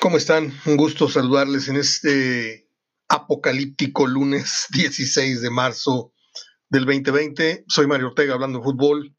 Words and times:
¿Cómo 0.00 0.18
están? 0.18 0.52
Un 0.66 0.76
gusto 0.76 1.08
saludarles 1.08 1.68
en 1.68 1.76
este 1.76 2.68
apocalíptico 3.08 4.06
lunes 4.06 4.66
16 4.74 5.40
de 5.40 5.48
marzo 5.48 6.12
del 6.68 6.84
2020. 6.84 7.64
Soy 7.66 7.86
Mario 7.86 8.08
Ortega 8.08 8.34
hablando 8.34 8.58
de 8.58 8.64
fútbol. 8.64 9.16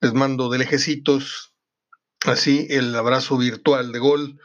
Les 0.00 0.14
mando 0.14 0.48
de 0.50 0.58
lejecitos, 0.58 1.54
así 2.24 2.66
el 2.70 2.92
abrazo 2.94 3.38
virtual 3.38 3.92
de 3.92 4.00
gol, 4.00 4.40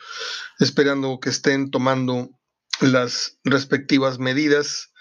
esperando 0.60 1.20
que 1.20 1.30
estén 1.30 1.72
tomando 1.72 2.30
las 2.80 3.40
respectivas 3.44 4.20
medidas 4.20 4.92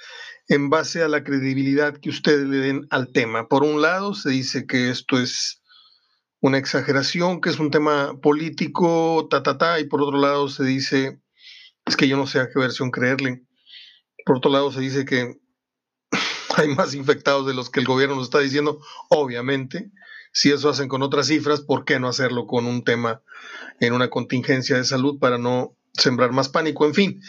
en 0.49 0.71
base 0.71 1.03
a 1.03 1.09
la 1.09 1.25
credibilidad 1.25 1.99
que 1.99 2.09
ustedes 2.09 2.49
le 2.49 2.57
den 2.59 2.87
al 2.89 3.13
tema. 3.13 3.49
Por 3.49 3.65
un 3.65 3.83
lado, 3.83 4.15
se 4.15 4.31
dice 4.31 4.67
que 4.67 4.91
esto 4.91 5.19
es 5.19 5.62
una 6.43 6.59
exageración, 6.59 7.41
que 7.41 7.51
es 7.51 7.61
un 7.61 7.71
tema 7.71 8.21
político, 8.21 9.29
ta, 9.31 9.45
ta, 9.45 9.59
ta, 9.59 9.79
y 9.79 9.85
por 9.85 10.03
otro 10.03 10.19
lado 10.19 10.49
se 10.49 10.65
dice, 10.65 11.21
es 11.87 11.97
que 11.97 12.09
yo 12.09 12.17
no 12.17 12.27
sé 12.27 12.41
a 12.41 12.49
qué 12.51 12.59
versión 12.59 12.91
creerle. 12.91 13.45
Por 14.27 14.39
otro 14.39 14.51
lado 14.51 14.73
se 14.73 14.81
dice 14.81 15.05
que 15.05 15.39
hay 16.57 16.69
más 16.75 16.95
infectados 16.95 17.47
de 17.47 17.55
los 17.55 17.71
que 17.71 17.79
el 17.79 17.87
gobierno 17.87 18.17
nos 18.17 18.25
está 18.25 18.41
diciendo, 18.41 18.81
obviamente. 19.09 19.93
Si 20.33 20.51
eso 20.51 20.69
hacen 20.69 20.89
con 20.89 21.03
otras 21.03 21.29
cifras, 21.29 21.61
¿por 21.61 21.85
qué 21.85 22.01
no 22.01 22.09
hacerlo 22.09 22.47
con 22.47 22.67
un 22.67 22.83
tema 22.83 23.23
en 23.79 23.93
una 23.93 24.11
contingencia 24.11 24.77
de 24.77 24.85
salud 24.85 25.21
para 25.21 25.39
no 25.39 25.77
sembrar 25.93 26.33
más 26.33 26.49
pánico? 26.49 26.87
En 26.87 26.95
fin, 26.95 27.23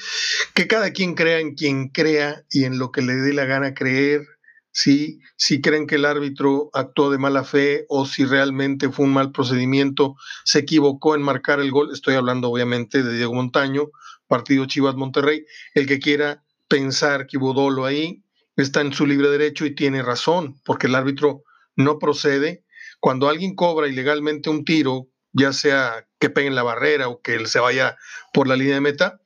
que 0.56 0.68
cada 0.68 0.92
quien 0.92 1.14
crea 1.14 1.40
en 1.40 1.54
quien 1.54 1.90
crea 1.90 2.44
y 2.50 2.64
en 2.64 2.80
lo 2.80 2.92
que 2.92 3.04
le 3.04 3.14
dé 3.14 3.34
la 3.34 3.46
gana 3.46 3.76
creer 3.76 4.26
si, 4.74 5.22
creen 5.62 5.86
que 5.86 5.96
el 5.96 6.06
árbitro 6.06 6.72
actuó 6.74 7.12
de 7.12 7.20
mala 7.20 7.44
fe 7.44 7.86
o 7.90 8.08
si 8.08 8.26
realmente 8.26 8.90
fue 8.90 9.06
un 9.06 9.14
mal 9.14 9.32
procedimiento, 9.32 10.16
se 10.44 10.60
equivocó 10.60 11.14
en 11.14 11.22
marcar 11.22 11.60
el 11.60 11.70
gol. 11.70 11.92
Estoy 11.94 12.16
hablando 12.16 12.50
obviamente 12.50 13.04
de 13.04 13.16
Diego 13.16 13.36
Montaño, 13.36 13.92
partido 14.28 14.66
Chivas 14.66 14.96
Monterrey. 14.96 15.46
El 15.76 15.86
que 15.86 16.00
quiera 16.00 16.44
pensar 16.68 17.28
que 17.28 17.38
hubo 17.38 17.54
dolo 17.54 17.86
ahí 17.86 18.24
está 18.58 18.82
en 18.82 18.94
su 18.94 19.06
libre 19.06 19.30
derecho 19.30 19.66
y 19.66 19.76
tiene 19.76 20.02
razón, 20.02 20.60
porque 20.66 20.88
el 20.88 20.96
árbitro 20.96 21.44
no 21.76 22.00
procede. 22.00 22.66
Cuando 23.00 23.30
alguien 23.30 23.56
cobra 23.56 23.88
ilegalmente 23.88 24.50
un 24.50 24.66
tiro, 24.66 25.08
ya 25.34 25.54
sea 25.54 26.08
que 26.20 26.32
pegue 26.32 26.48
en 26.48 26.56
la 26.56 26.64
barrera 26.64 27.10
o 27.10 27.22
que 27.22 27.36
él 27.36 27.46
se 27.46 27.60
vaya 27.60 27.96
por 28.34 28.48
la 28.48 28.56
línea 28.56 28.76
de 28.76 28.82
meta, 28.82 29.20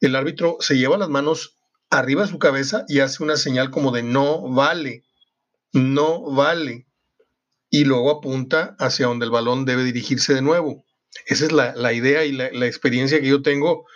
el 0.00 0.16
árbitro 0.16 0.58
se 0.60 0.76
lleva 0.76 0.98
las 0.98 1.08
manos 1.08 1.55
arriba 1.90 2.26
su 2.26 2.38
cabeza 2.38 2.84
y 2.88 3.00
hace 3.00 3.22
una 3.22 3.36
señal 3.36 3.70
como 3.70 3.92
de 3.92 4.02
no 4.02 4.42
vale, 4.48 5.04
no 5.72 6.22
vale. 6.30 6.86
Y 7.70 7.84
luego 7.84 8.10
apunta 8.10 8.76
hacia 8.78 9.06
donde 9.06 9.26
el 9.26 9.30
balón 9.30 9.64
debe 9.64 9.84
dirigirse 9.84 10.34
de 10.34 10.42
nuevo. 10.42 10.84
Esa 11.26 11.46
es 11.46 11.52
la, 11.52 11.92
idea 11.92 12.24
y 12.24 12.32
la, 12.32 12.50
la, 12.52 12.66
experiencia 12.66 13.20
que 13.20 13.28
yo 13.28 13.42
tengo, 13.42 13.86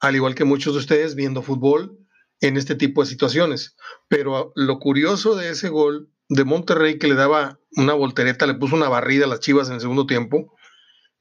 al 0.00 0.16
igual 0.16 0.34
que 0.34 0.44
muchos 0.44 0.74
de 0.74 0.80
ustedes, 0.80 1.14
viendo 1.14 1.42
fútbol 1.42 1.98
en 2.40 2.56
este 2.56 2.74
tipo 2.74 3.02
de 3.02 3.08
situaciones. 3.08 3.76
Pero 4.08 4.52
lo 4.54 4.78
curioso 4.78 5.36
de 5.36 5.50
ese 5.50 5.68
gol 5.68 6.10
de 6.28 6.44
Monterrey 6.44 6.98
que 6.98 7.06
le 7.06 7.14
daba 7.14 7.60
una 7.76 7.92
voltereta, 7.92 8.46
le 8.46 8.54
puso 8.54 8.76
una 8.76 8.88
barrida 8.88 9.26
a 9.26 9.28
las 9.28 9.40
Chivas 9.40 9.68
en 9.68 9.74
el 9.74 9.80
segundo 9.80 10.06
tiempo. 10.06 10.54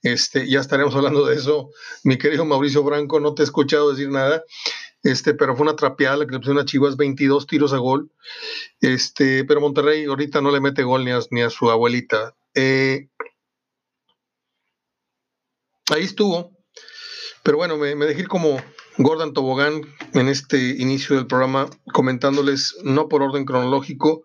Este, 0.02 0.50
ya 0.50 0.60
estaremos 0.60 0.96
hablando 0.96 1.26
de 1.26 1.36
eso. 1.36 1.70
Mi 2.04 2.18
querido 2.18 2.46
Mauricio 2.46 2.84
Branco, 2.84 3.20
no 3.20 3.34
te 3.34 3.44
he 3.44 3.46
escuchado 3.46 3.92
decir 3.92 4.10
nada 4.10 4.44
este, 5.04 5.34
pero 5.34 5.56
fue 5.56 5.64
una 5.64 5.76
trapeada 5.76 6.18
la 6.18 6.26
que 6.26 6.32
le 6.32 6.40
pusieron 6.40 6.62
a 6.62 6.66
Chivas, 6.66 6.96
22 6.96 7.46
tiros 7.46 7.74
a 7.74 7.78
gol, 7.78 8.10
este, 8.80 9.44
pero 9.44 9.62
Monterrey 9.62 10.06
ahorita 10.06 10.42
no 10.42 10.50
le 10.52 10.62
mete 10.62 10.84
gol 10.84 11.04
ni 11.04 11.12
a, 11.12 11.20
ni 11.30 11.42
a 11.42 11.50
su 11.50 11.70
abuelita. 11.70 12.36
Eh, 12.56 13.10
ahí 15.92 16.04
estuvo, 16.04 16.58
pero 17.44 17.58
bueno, 17.58 17.78
me, 17.78 17.96
me 17.96 18.06
dejé 18.06 18.22
ir 18.22 18.28
como 18.30 18.62
Gordon 18.98 19.34
Tobogán 19.34 19.82
en 20.14 20.30
este 20.30 20.58
inicio 20.58 21.18
del 21.18 21.28
programa 21.28 21.70
comentándoles, 21.92 22.78
no 22.84 23.10
por 23.10 23.22
orden 23.22 23.46
cronológico, 23.46 24.24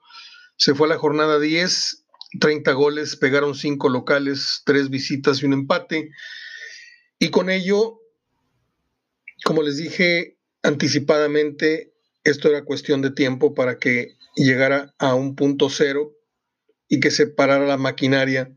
se 0.56 0.74
fue 0.74 0.86
a 0.86 0.90
la 0.90 0.98
jornada 0.98 1.40
10, 1.40 2.04
30 2.40 2.72
goles, 2.72 3.16
pegaron 3.16 3.56
5 3.56 3.88
locales, 3.88 4.62
3 4.64 4.90
visitas 4.90 5.42
y 5.42 5.46
un 5.46 5.54
empate, 5.54 6.10
y 7.18 7.30
con 7.30 7.50
ello, 7.50 7.98
como 9.44 9.62
les 9.62 9.76
dije, 9.76 10.37
anticipadamente 10.68 11.94
esto 12.24 12.48
era 12.48 12.64
cuestión 12.64 13.02
de 13.02 13.10
tiempo 13.10 13.54
para 13.54 13.78
que 13.78 14.16
llegara 14.36 14.94
a 14.98 15.14
un 15.14 15.34
punto 15.34 15.70
cero 15.70 16.14
y 16.88 17.00
que 17.00 17.10
se 17.10 17.26
parara 17.26 17.66
la 17.66 17.78
maquinaria 17.78 18.54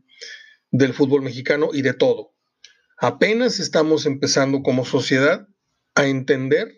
del 0.70 0.94
fútbol 0.94 1.22
mexicano 1.22 1.70
y 1.72 1.82
de 1.82 1.94
todo. 1.94 2.34
Apenas 2.98 3.58
estamos 3.58 4.06
empezando 4.06 4.62
como 4.62 4.84
sociedad 4.84 5.48
a 5.94 6.06
entender 6.06 6.72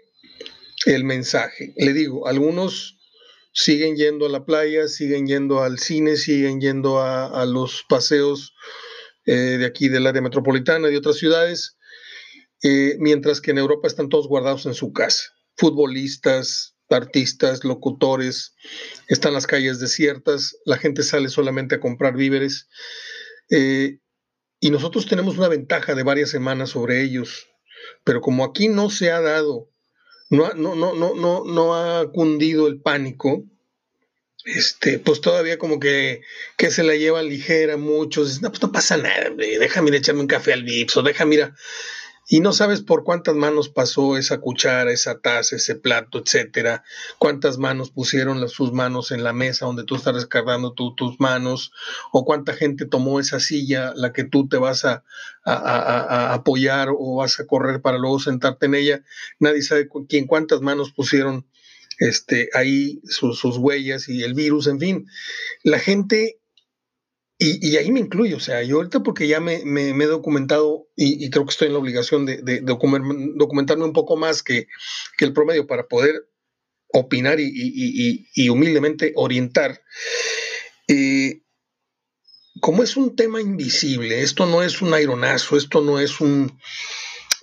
el 0.87 1.05
mensaje. 1.05 1.75
Le 1.77 1.93
digo, 1.93 2.27
algunos 2.27 2.99
siguen 3.53 3.97
yendo 3.97 4.27
a 4.27 4.31
la 4.31 4.45
playa, 4.45 4.89
siguen 4.89 5.27
yendo 5.27 5.63
al 5.63 5.79
cine, 5.79 6.17
siguen 6.17 6.61
yendo 6.61 7.01
a, 7.01 7.45
los 7.45 7.85
paseos 7.89 8.55
eh, 9.27 9.59
de 9.59 9.67
aquí 9.67 9.89
del 9.89 10.07
área 10.07 10.23
metropolitana, 10.23 10.89
de 10.89 10.97
otras 10.97 11.17
ciudades, 11.17 11.77
eh, 12.65 12.97
mientras 12.99 13.43
que 13.43 13.51
en 13.51 13.59
Europa 13.59 13.87
están 13.87 14.09
todos 14.09 14.27
guardados 14.27 14.65
en 14.65 14.73
su 14.73 14.93
casa. 14.95 15.23
Futbolistas, 15.55 16.75
artistas, 16.89 17.63
locutores, 17.63 18.55
están 19.09 19.35
las 19.35 19.47
calles 19.47 19.81
desiertas, 19.81 20.57
la 20.65 20.79
gente 20.79 21.03
sale 21.03 21.29
solamente 21.29 21.75
a 21.75 21.81
comprar 21.81 22.17
víveres. 22.17 22.69
Eh, 23.51 23.99
y 24.61 24.71
nosotros 24.71 25.07
tenemos 25.07 25.37
una 25.37 25.49
ventaja 25.49 25.95
de 25.95 26.05
varias 26.05 26.31
semanas 26.31 26.71
sobre 26.71 27.03
ellos. 27.03 27.49
Pero 28.03 28.23
como 28.23 28.45
aquí 28.45 28.69
no 28.69 28.89
se 28.89 29.11
ha 29.11 29.21
dado, 29.21 29.71
no, 30.31 30.55
no, 30.55 30.75
no, 30.75 30.95
no, 30.95 31.15
no, 31.15 31.45
no 31.45 31.75
ha 31.75 32.11
cundido 32.13 32.67
el 32.67 32.81
pánico, 32.81 33.45
este, 34.47 34.99
pues 34.99 35.21
todavía 35.21 35.59
como 35.59 35.79
que, 35.79 36.23
que 36.57 36.71
se 36.71 36.83
la 36.83 36.95
llevan 36.95 37.29
ligera 37.29 37.77
muchos, 37.77 38.41
no, 38.41 38.51
pues 38.51 38.63
no 38.63 38.73
pasa 38.73 38.97
nada, 38.97 39.31
déjame 39.37 39.91
ir 39.91 39.97
echarme 39.97 40.23
un 40.23 40.27
café 40.27 40.55
al 40.55 40.65
Vips, 40.65 40.97
o 40.97 41.03
déjame 41.03 41.31
mira 41.31 41.55
y 42.27 42.41
no 42.41 42.53
sabes 42.53 42.81
por 42.81 43.05
cuántas 43.05 43.35
manos 43.35 43.69
pasó 43.69 44.17
esa 44.17 44.41
cuchara, 44.41 44.93
esa 44.93 45.21
taza, 45.21 45.57
ese 45.57 45.75
plato, 45.75 46.23
etcétera, 46.25 46.83
cuántas 47.19 47.59
manos 47.59 47.91
pusieron 47.91 48.49
sus 48.49 48.73
manos 48.73 49.11
en 49.11 49.23
la 49.23 49.33
mesa 49.33 49.67
donde 49.67 49.85
tú 49.85 49.97
estás 49.97 50.15
descargando 50.15 50.73
tus 50.73 51.21
manos, 51.21 51.73
o 52.13 52.25
cuánta 52.25 52.55
gente 52.55 52.87
tomó 52.87 53.21
esa 53.21 53.41
silla, 53.41 53.93
la 53.95 54.13
que 54.13 54.25
tú 54.25 54.49
te 54.49 54.57
vas 54.57 54.85
a, 54.85 55.05
apoyar 55.45 56.89
o 56.91 57.17
vas 57.17 57.39
a 57.39 57.47
correr 57.47 57.83
para 57.83 57.99
luego 57.99 58.19
sentarte 58.19 58.67
en 58.67 58.75
ella. 58.75 59.05
Nadie 59.39 59.63
sabe 59.63 59.89
quién, 60.09 60.27
cuántas 60.27 60.63
manos 60.63 60.93
pusieron 60.93 61.47
este, 61.99 62.49
ahí 62.55 63.01
sus, 63.05 63.39
sus 63.39 63.59
huellas 63.59 64.09
y 64.09 64.23
el 64.23 64.33
virus, 64.33 64.67
en 64.67 64.81
fin. 64.81 65.07
La 65.63 65.79
gente 65.79 66.39
y, 67.37 67.77
ahí 67.77 67.91
me 67.91 68.01
incluyo, 68.01 68.37
o 68.37 68.41
sea, 68.41 68.63
yo 68.63 68.77
ahorita 68.77 69.03
porque 69.03 69.27
ya 69.27 69.41
me, 69.41 69.57
he 69.57 70.07
documentado 70.07 70.87
y, 70.95 71.29
creo 71.31 71.45
que 71.45 71.51
estoy 71.51 71.67
en 71.67 71.73
la 71.73 71.81
obligación 71.81 72.27
de, 72.27 72.61
documentarme 72.63 73.85
un 73.85 73.93
poco 73.93 74.17
más 74.17 74.43
que, 74.43 74.69
el 75.19 75.33
promedio 75.33 75.67
para 75.67 75.89
poder 75.89 76.29
opinar 76.89 77.39
y, 77.41 78.49
humildemente 78.49 79.13
orientar. 79.17 79.83
Eh, 80.87 81.43
como 82.61 82.85
es 82.85 82.97
un 82.97 83.17
tema 83.17 83.41
invisible, 83.41 84.23
esto 84.23 84.47
no 84.47 84.63
es 84.63 84.81
un 84.81 84.95
aeronazo, 84.95 85.57
esto 85.57 85.81
no 85.81 85.99
es 85.99 86.21
un, 86.21 86.57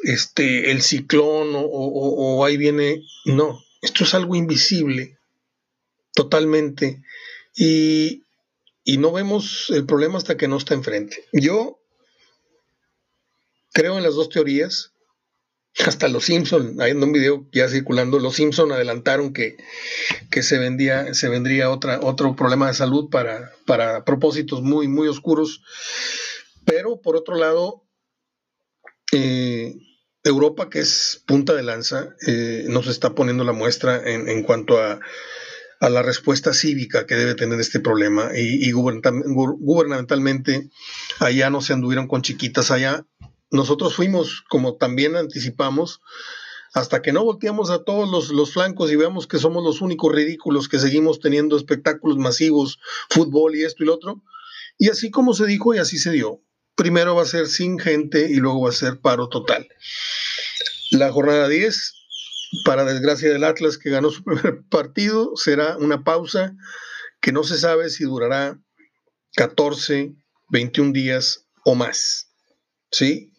este, 0.03 0.71
el 0.71 0.81
ciclón 0.81 1.53
o, 1.53 1.63
o 1.63 2.45
ahí 2.45 2.55
viene, 2.55 3.03
no, 3.25 3.61
esto 3.81 4.05
es 4.05 4.13
algo 4.13 4.35
invisible, 4.35 5.17
totalmente. 6.13 7.01
Y, 7.57 8.23
y 8.83 8.97
no 8.97 9.11
vemos 9.11 9.67
el 9.69 9.85
problema 9.85 10.17
hasta 10.17 10.37
que 10.37 10.47
no 10.47 10.57
está 10.57 10.73
enfrente. 10.73 11.25
Yo 11.33 11.79
creo 13.73 13.97
en 13.97 14.03
las 14.03 14.15
dos 14.15 14.29
teorías. 14.29 14.93
Hasta 15.85 16.09
los 16.09 16.25
Simpson, 16.25 16.81
hay 16.81 16.91
un 16.91 17.13
video 17.13 17.47
ya 17.53 17.69
circulando, 17.69 18.19
los 18.19 18.35
Simpson 18.35 18.73
adelantaron 18.73 19.31
que, 19.31 19.55
que 20.29 20.43
se, 20.43 20.59
vendía, 20.59 21.13
se 21.13 21.29
vendría 21.29 21.69
otra, 21.69 22.01
otro 22.01 22.35
problema 22.35 22.67
de 22.67 22.73
salud 22.73 23.09
para, 23.09 23.53
para 23.65 24.03
propósitos 24.03 24.61
muy, 24.61 24.89
muy 24.89 25.07
oscuros. 25.07 25.63
Pero 26.65 26.99
por 26.99 27.15
otro 27.15 27.35
lado, 27.37 27.85
eh, 29.13 29.77
Europa, 30.25 30.69
que 30.69 30.79
es 30.79 31.23
punta 31.25 31.53
de 31.53 31.63
lanza, 31.63 32.15
eh, 32.27 32.65
nos 32.67 32.87
está 32.87 33.15
poniendo 33.15 33.45
la 33.45 33.53
muestra 33.53 34.11
en, 34.11 34.27
en 34.27 34.43
cuanto 34.43 34.77
a 34.77 34.99
a 35.81 35.89
la 35.89 36.03
respuesta 36.03 36.53
cívica 36.53 37.07
que 37.07 37.15
debe 37.15 37.33
tener 37.33 37.59
este 37.59 37.79
problema 37.79 38.29
y, 38.35 38.71
gubernamentalmente 38.71 40.69
allá 41.19 41.49
no 41.49 41.61
se 41.61 41.73
anduvieron 41.73 42.07
con 42.07 42.21
chiquitas 42.21 42.69
allá. 42.69 43.07
Nosotros 43.49 43.95
fuimos, 43.95 44.43
como 44.47 44.75
también 44.75 45.15
anticipamos, 45.15 45.99
hasta 46.73 47.01
que 47.01 47.11
no 47.11 47.23
volteamos 47.25 47.71
a 47.71 47.83
todos 47.83 48.09
los, 48.09 48.29
los, 48.29 48.53
flancos 48.53 48.91
y 48.91 48.95
veamos 48.95 49.25
que 49.25 49.39
somos 49.39 49.63
los 49.63 49.81
únicos 49.81 50.13
ridículos 50.13 50.69
que 50.69 50.77
seguimos 50.77 51.19
teniendo 51.19 51.57
espectáculos 51.57 52.17
masivos, 52.17 52.79
fútbol 53.09 53.55
y 53.55 53.63
esto 53.63 53.83
y 53.83 53.87
lo 53.87 53.95
otro. 53.95 54.21
Y 54.77 54.89
así 54.89 55.09
como 55.09 55.33
se 55.33 55.47
dijo 55.47 55.73
y 55.73 55.79
así 55.79 55.97
se 55.97 56.11
dio. 56.11 56.43
primero 56.75 57.15
va 57.15 57.23
a 57.23 57.25
ser 57.25 57.47
sin 57.47 57.79
gente 57.79 58.29
y 58.29 58.35
luego 58.35 58.61
va 58.61 58.69
a 58.69 58.73
ser 58.73 58.99
paro 59.01 59.29
total. 59.29 59.67
La 60.91 61.11
jornada 61.11 61.47
10, 61.47 62.00
para 62.65 62.85
desgracia 62.85 63.29
del 63.29 63.43
Atlas 63.43 63.77
que 63.77 63.89
ganó 63.89 64.09
su 64.09 64.23
primer 64.25 64.63
partido, 64.69 65.35
será 65.35 65.77
una 65.77 66.03
pausa 66.03 66.55
que 67.19 67.31
no 67.31 67.43
se 67.43 67.57
sabe 67.57 67.89
si 67.89 68.03
durará 68.03 68.59
14, 69.35 70.13
21 70.49 70.91
días 70.91 71.47
o 71.63 71.75
más. 71.75 72.29
¿Sí? 72.91 73.31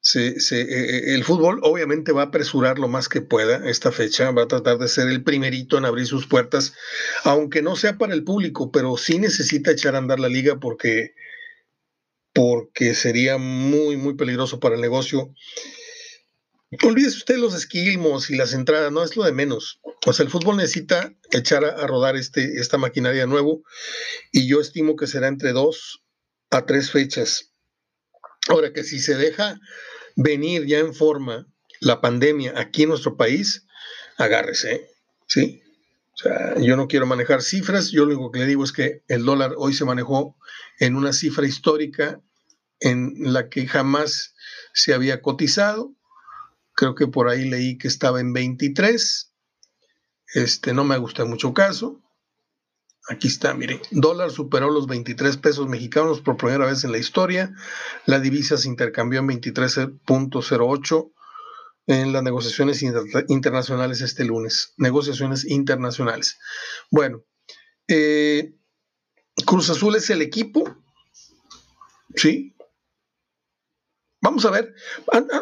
Se, 0.00 0.28
eh, 0.28 0.36
eh, 0.60 1.14
el 1.14 1.24
fútbol 1.24 1.60
obviamente 1.62 2.12
va 2.12 2.22
a 2.22 2.26
apresurar 2.26 2.78
lo 2.78 2.88
más 2.88 3.08
que 3.08 3.20
pueda 3.20 3.68
esta 3.68 3.90
fecha, 3.92 4.30
va 4.30 4.44
a 4.44 4.48
tratar 4.48 4.78
de 4.78 4.88
ser 4.88 5.08
el 5.08 5.24
primerito 5.24 5.76
en 5.76 5.84
abrir 5.84 6.06
sus 6.06 6.26
puertas, 6.26 6.74
aunque 7.24 7.62
no 7.62 7.76
sea 7.76 7.98
para 7.98 8.14
el 8.14 8.24
público, 8.24 8.70
pero 8.70 8.96
sí 8.96 9.18
necesita 9.18 9.72
echar 9.72 9.96
a 9.96 9.98
andar 9.98 10.20
la 10.20 10.28
liga 10.28 10.60
porque, 10.60 11.14
porque 12.32 12.94
sería 12.94 13.38
muy, 13.38 13.96
muy 13.96 14.14
peligroso 14.14 14.60
para 14.60 14.76
el 14.76 14.80
negocio. 14.80 15.34
Olvídese 16.84 17.16
usted 17.16 17.36
los 17.38 17.54
esquilmos 17.54 18.30
y 18.30 18.36
las 18.36 18.52
entradas, 18.52 18.92
no 18.92 19.02
es 19.02 19.16
lo 19.16 19.24
de 19.24 19.32
menos. 19.32 19.80
O 20.06 20.12
sea, 20.12 20.24
el 20.24 20.30
fútbol 20.30 20.56
necesita 20.56 21.14
echar 21.30 21.64
a, 21.64 21.86
rodar 21.86 22.16
este, 22.16 22.60
esta 22.60 22.76
maquinaria 22.76 23.26
nuevo 23.26 23.62
y 24.32 24.46
yo 24.46 24.60
estimo 24.60 24.94
que 24.96 25.06
será 25.06 25.28
entre 25.28 25.52
dos 25.52 26.04
a 26.50 26.66
tres 26.66 26.90
fechas. 26.90 27.54
Ahora 28.48 28.72
que 28.72 28.84
si 28.84 28.98
se 28.98 29.16
deja 29.16 29.58
venir 30.16 30.66
ya 30.66 30.78
en 30.78 30.94
forma 30.94 31.46
la 31.80 32.00
pandemia 32.00 32.54
aquí 32.56 32.82
en 32.82 32.90
nuestro 32.90 33.16
país, 33.16 33.66
agárrese, 34.16 34.90
¿sí? 35.26 35.62
O 36.14 36.16
sea, 36.20 36.58
yo 36.58 36.76
no 36.76 36.88
quiero 36.88 37.06
manejar 37.06 37.42
cifras, 37.42 37.90
yo 37.90 38.04
lo 38.04 38.14
único 38.14 38.32
que 38.32 38.40
le 38.40 38.46
digo 38.46 38.64
es 38.64 38.72
que 38.72 39.04
el 39.06 39.24
dólar 39.24 39.54
hoy 39.56 39.72
se 39.72 39.84
manejó 39.84 40.36
en 40.80 40.96
una 40.96 41.12
cifra 41.12 41.46
histórica 41.46 42.20
en 42.80 43.14
la 43.32 43.48
que 43.48 43.66
jamás 43.66 44.34
se 44.74 44.94
había 44.94 45.22
cotizado. 45.22 45.94
Creo 46.78 46.94
que 46.94 47.08
por 47.08 47.28
ahí 47.28 47.44
leí 47.50 47.76
que 47.76 47.88
estaba 47.88 48.20
en 48.20 48.32
23. 48.32 49.34
Este 50.32 50.72
no 50.72 50.84
me 50.84 50.96
gusta 50.96 51.24
mucho 51.24 51.52
caso. 51.52 52.00
Aquí 53.08 53.26
está, 53.26 53.52
mire, 53.52 53.82
dólar 53.90 54.30
superó 54.30 54.70
los 54.70 54.86
23 54.86 55.38
pesos 55.38 55.66
mexicanos 55.66 56.20
por 56.20 56.36
primera 56.36 56.66
vez 56.66 56.84
en 56.84 56.92
la 56.92 56.98
historia. 56.98 57.52
La 58.06 58.20
divisa 58.20 58.56
se 58.56 58.68
intercambió 58.68 59.18
en 59.18 59.26
23.08 59.26 61.12
en 61.88 62.12
las 62.12 62.22
negociaciones 62.22 62.84
internacionales 63.26 64.00
este 64.00 64.24
lunes. 64.24 64.74
Negociaciones 64.76 65.46
internacionales. 65.46 66.38
Bueno, 66.92 67.24
eh, 67.88 68.54
Cruz 69.44 69.68
Azul 69.68 69.96
es 69.96 70.10
el 70.10 70.22
equipo. 70.22 70.62
Sí. 72.14 72.54
Vamos 74.38 74.56
a 74.56 74.62
ver, 74.62 74.72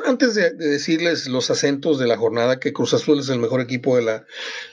antes 0.06 0.34
de, 0.34 0.54
decirles 0.54 1.26
los 1.26 1.50
acentos 1.50 1.98
de 1.98 2.06
la 2.06 2.16
jornada, 2.16 2.58
que 2.58 2.72
Cruz 2.72 2.94
Azul 2.94 3.19
es 3.19 3.28
el 3.28 3.38
mejor 3.38 3.60
equipo 3.60 3.94
de 3.94 4.00
la, 4.00 4.26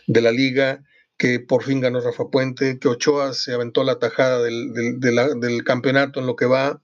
de 0.08 0.22
la 0.22 0.32
liga, 0.32 0.82
que 1.18 1.42
por 1.42 1.62
fin 1.62 1.82
ganó 1.82 2.00
Rafa 2.00 2.30
Puente, 2.32 2.80
que 2.80 2.88
Ochoa 2.88 3.34
se 3.34 3.52
aventó 3.52 3.84
la 3.84 4.00
tajada 4.00 4.42
del, 4.42 5.64
campeonato 5.66 6.22
en 6.22 6.26
lo 6.26 6.38
que 6.38 6.46
va, 6.46 6.82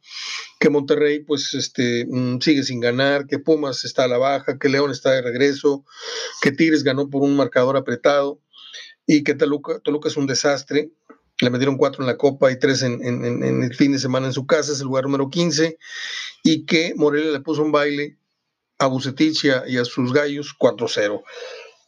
que 0.59 0.69
Monterrey 0.69 1.19
pues 1.19 1.53
este, 1.53 2.06
mm, 2.09 2.41
sigue 2.41 2.63
sin 2.63 2.81
ganar, 2.81 3.25
que 3.25 3.39
Pumas 3.39 3.85
está 3.85 4.03
a 4.03 4.09
la 4.09 4.18
baja, 4.18 4.59
que 4.59 4.68
León 4.68 4.92
está 4.92 5.12
de 5.12 5.21
regreso, 5.21 5.85
que 6.42 6.51
Tigres 6.51 6.83
ganó 6.83 7.09
por 7.09 7.21
un 7.21 7.38
marcador 7.38 7.77
apretado 7.77 8.42
y 9.06 9.24
que 9.24 9.33
Toluca, 9.33 9.80
Toluca 9.80 10.09
es 10.09 10.18
un 10.18 10.27
desastre. 10.27 10.92
Le 11.41 11.50
metieron 11.50 11.77
cuatro 11.77 12.03
en 12.03 12.07
la 12.07 12.18
Copa 12.18 12.51
y 12.51 12.59
tres 12.59 12.81
en, 12.81 13.01
el 13.03 13.75
fin 13.75 13.91
de 13.94 14.00
semana 14.00 14.27
en 14.27 14.33
su 14.33 14.45
casa, 14.45 14.74
es 14.74 14.80
el 14.80 14.86
lugar 14.86 15.06
número 15.06 15.30
15, 15.30 15.77
y 16.44 16.65
que 16.65 16.94
Morelia 16.95 17.31
le 17.31 17.39
puso 17.39 17.63
un 17.63 17.71
baile 17.71 18.18
a 18.77 18.88
Bucetich 18.88 19.45
y 19.45 19.77
a 19.77 19.86
sus 19.86 20.13
gallos 20.13 20.56
4-0. 20.57 21.21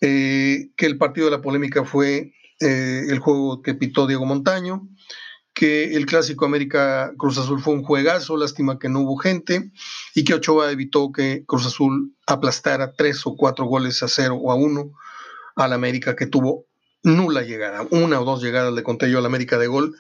Eh, 0.02 0.72
que 0.76 0.88
el 0.88 0.98
partido 0.98 1.26
de 1.26 1.32
la 1.32 1.42
polémica 1.42 1.86
fue 1.86 2.34
eh, 2.60 3.04
el 3.08 3.20
juego 3.20 3.62
que 3.62 3.76
pitó 3.76 4.08
Diego 4.08 4.26
Montaño, 4.26 4.88
que 5.54 5.96
el 5.96 6.08
clásico 6.08 6.46
América 6.46 7.14
Cruz 7.18 7.38
Azul 7.38 7.62
fue 7.62 7.76
un 7.76 7.84
juegazo, 7.84 8.36
lástima 8.36 8.80
que 8.80 8.90
no 8.90 9.02
hubo 9.02 9.18
gente, 9.18 9.72
y 10.16 10.24
que 10.24 10.34
Ochoa 10.34 10.72
evitó 10.72 11.12
que 11.12 11.44
Cruz 11.46 11.68
Azul 11.68 12.16
aplastara 12.26 12.94
tres 12.94 13.26
o 13.28 13.36
cuatro 13.36 13.66
goles 13.66 14.02
a 14.02 14.08
cero 14.08 14.36
o 14.42 14.52
a 14.52 14.56
uno 14.56 14.92
al 15.56 15.74
América, 15.74 16.16
que 16.16 16.26
tuvo 16.26 16.66
nula 17.04 17.42
llegada, 17.42 17.88
una 17.92 18.20
o 18.22 18.26
dos 18.26 18.42
llegadas 18.42 18.74
le 18.74 18.84
conté 18.84 19.10
yo 19.10 19.20
al 19.20 19.26
América 19.26 19.58
de 19.58 19.68
gol, 19.68 19.96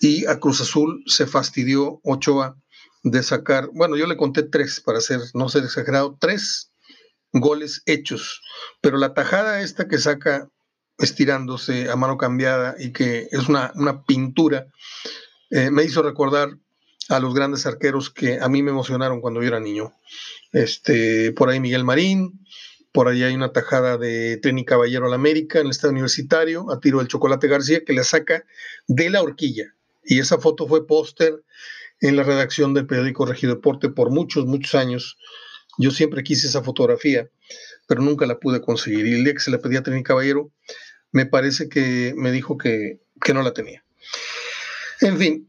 y 0.00 0.26
a 0.26 0.38
Cruz 0.38 0.60
Azul 0.60 1.02
se 1.06 1.26
fastidió 1.26 2.00
Ochoa 2.04 2.56
de 3.02 3.22
sacar, 3.22 3.70
bueno, 3.72 3.96
yo 3.96 4.06
le 4.06 4.16
conté 4.16 4.42
tres, 4.42 4.80
para 4.80 5.00
ser, 5.00 5.20
no 5.34 5.48
ser 5.48 5.64
exagerado, 5.64 6.16
tres 6.20 6.72
goles 7.32 7.82
hechos. 7.86 8.42
Pero 8.80 8.98
la 8.98 9.14
tajada 9.14 9.60
esta 9.60 9.88
que 9.88 9.98
saca 9.98 10.48
estirándose 10.98 11.90
a 11.90 11.96
mano 11.96 12.16
cambiada 12.16 12.74
y 12.78 12.92
que 12.92 13.28
es 13.30 13.48
una, 13.48 13.72
pintura, 14.06 14.66
eh, 15.50 15.70
me 15.70 15.84
hizo 15.84 16.02
recordar 16.02 16.58
a 17.08 17.20
los 17.20 17.34
grandes 17.34 17.66
arqueros 17.66 18.10
que 18.10 18.38
a 18.40 18.48
mí 18.48 18.62
me 18.62 18.70
emocionaron 18.70 19.20
cuando 19.20 19.40
yo 19.40 19.48
era 19.48 19.60
niño. 19.60 19.92
Este, 20.52 21.32
por 21.32 21.48
ahí 21.48 21.60
Miguel 21.60 21.84
Marín, 21.84 22.44
por 22.98 23.06
ahí 23.06 23.22
hay 23.22 23.32
una 23.32 23.52
tajada 23.52 23.96
de 23.96 24.38
Trini 24.38 24.64
Caballero 24.64 25.06
al 25.06 25.14
América 25.14 25.60
en 25.60 25.66
el 25.66 25.70
estado 25.70 25.92
universitario, 25.92 26.68
a 26.68 26.80
tiro 26.80 26.98
del 26.98 27.06
Chocolate 27.06 27.46
García, 27.46 27.84
que 27.84 27.92
le 27.92 28.02
saca 28.02 28.44
de 28.88 29.08
la 29.08 29.22
horquilla. 29.22 29.72
Y 30.02 30.18
esa 30.18 30.38
foto 30.38 30.66
fue 30.66 30.84
póster 30.84 31.44
en 32.00 32.16
la 32.16 32.24
redacción 32.24 32.74
del 32.74 32.88
periódico 32.88 33.24
Regido 33.24 33.54
Deporte 33.54 33.88
por 33.88 34.10
muchos, 34.10 34.46
muchos 34.46 34.74
años. 34.74 35.16
Yo 35.78 35.92
siempre 35.92 36.24
quise 36.24 36.48
esa 36.48 36.64
fotografía, 36.64 37.30
pero 37.86 38.02
nunca 38.02 38.26
la 38.26 38.40
pude 38.40 38.60
conseguir. 38.60 39.06
Y 39.06 39.14
el 39.14 39.22
día 39.22 39.34
que 39.34 39.38
se 39.42 39.52
la 39.52 39.60
pedí 39.60 39.76
a 39.76 39.84
Trini 39.84 40.02
Caballero, 40.02 40.50
me 41.12 41.24
parece 41.24 41.68
que 41.68 42.14
me 42.16 42.32
dijo 42.32 42.58
que, 42.58 42.98
no 43.32 43.42
la 43.42 43.52
tenía. 43.52 43.84
En 45.02 45.18
fin, 45.18 45.48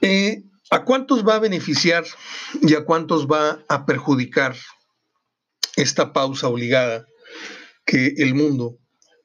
eh, 0.00 0.42
¿a 0.70 0.82
cuántos 0.82 1.24
va 1.24 1.36
a 1.36 1.38
beneficiar 1.38 2.04
y 2.60 2.74
a 2.74 2.84
cuántos 2.84 3.28
va 3.28 3.60
a 3.68 3.86
perjudicar 3.86 4.56
esta 5.76 6.12
pausa 6.12 6.48
obligada 6.48 7.06
que 7.84 8.14
el 8.18 8.34
mundo, 8.34 8.78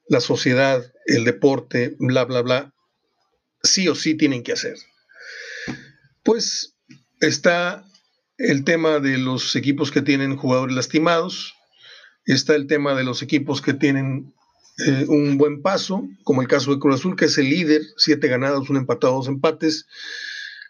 la 0.07 0.19
sociedad, 0.19 0.83
el 1.05 1.23
deporte, 1.23 1.95
bla, 1.99 2.25
bla, 2.25 2.41
bla, 2.41 2.73
sí 3.63 3.87
o 3.87 3.95
sí 3.95 4.15
tienen 4.15 4.43
que 4.43 4.53
hacer? 4.53 4.75
Pues 6.23 6.75
está 7.21 7.85
el 8.37 8.63
tema 8.63 8.99
de 8.99 9.17
los 9.17 9.55
equipos 9.55 9.91
que 9.91 10.01
tienen 10.01 10.37
jugadores 10.37 10.75
lastimados, 10.75 11.55
está 12.25 12.55
el 12.55 12.67
tema 12.67 12.95
de 12.95 13.03
los 13.03 13.21
equipos 13.21 13.61
que 13.61 13.73
tienen 13.73 14.33
eh, 14.85 15.05
un 15.07 15.37
buen 15.37 15.61
paso, 15.61 16.07
como 16.23 16.41
el 16.41 16.47
caso 16.47 16.73
de 16.73 16.79
Cruz 16.79 16.95
Azul, 16.95 17.15
que 17.15 17.25
es 17.25 17.37
el 17.37 17.49
líder, 17.49 17.81
siete 17.97 18.27
ganados, 18.27 18.69
un 18.69 18.77
empatado, 18.77 19.13
dos 19.13 19.27
empates. 19.27 19.87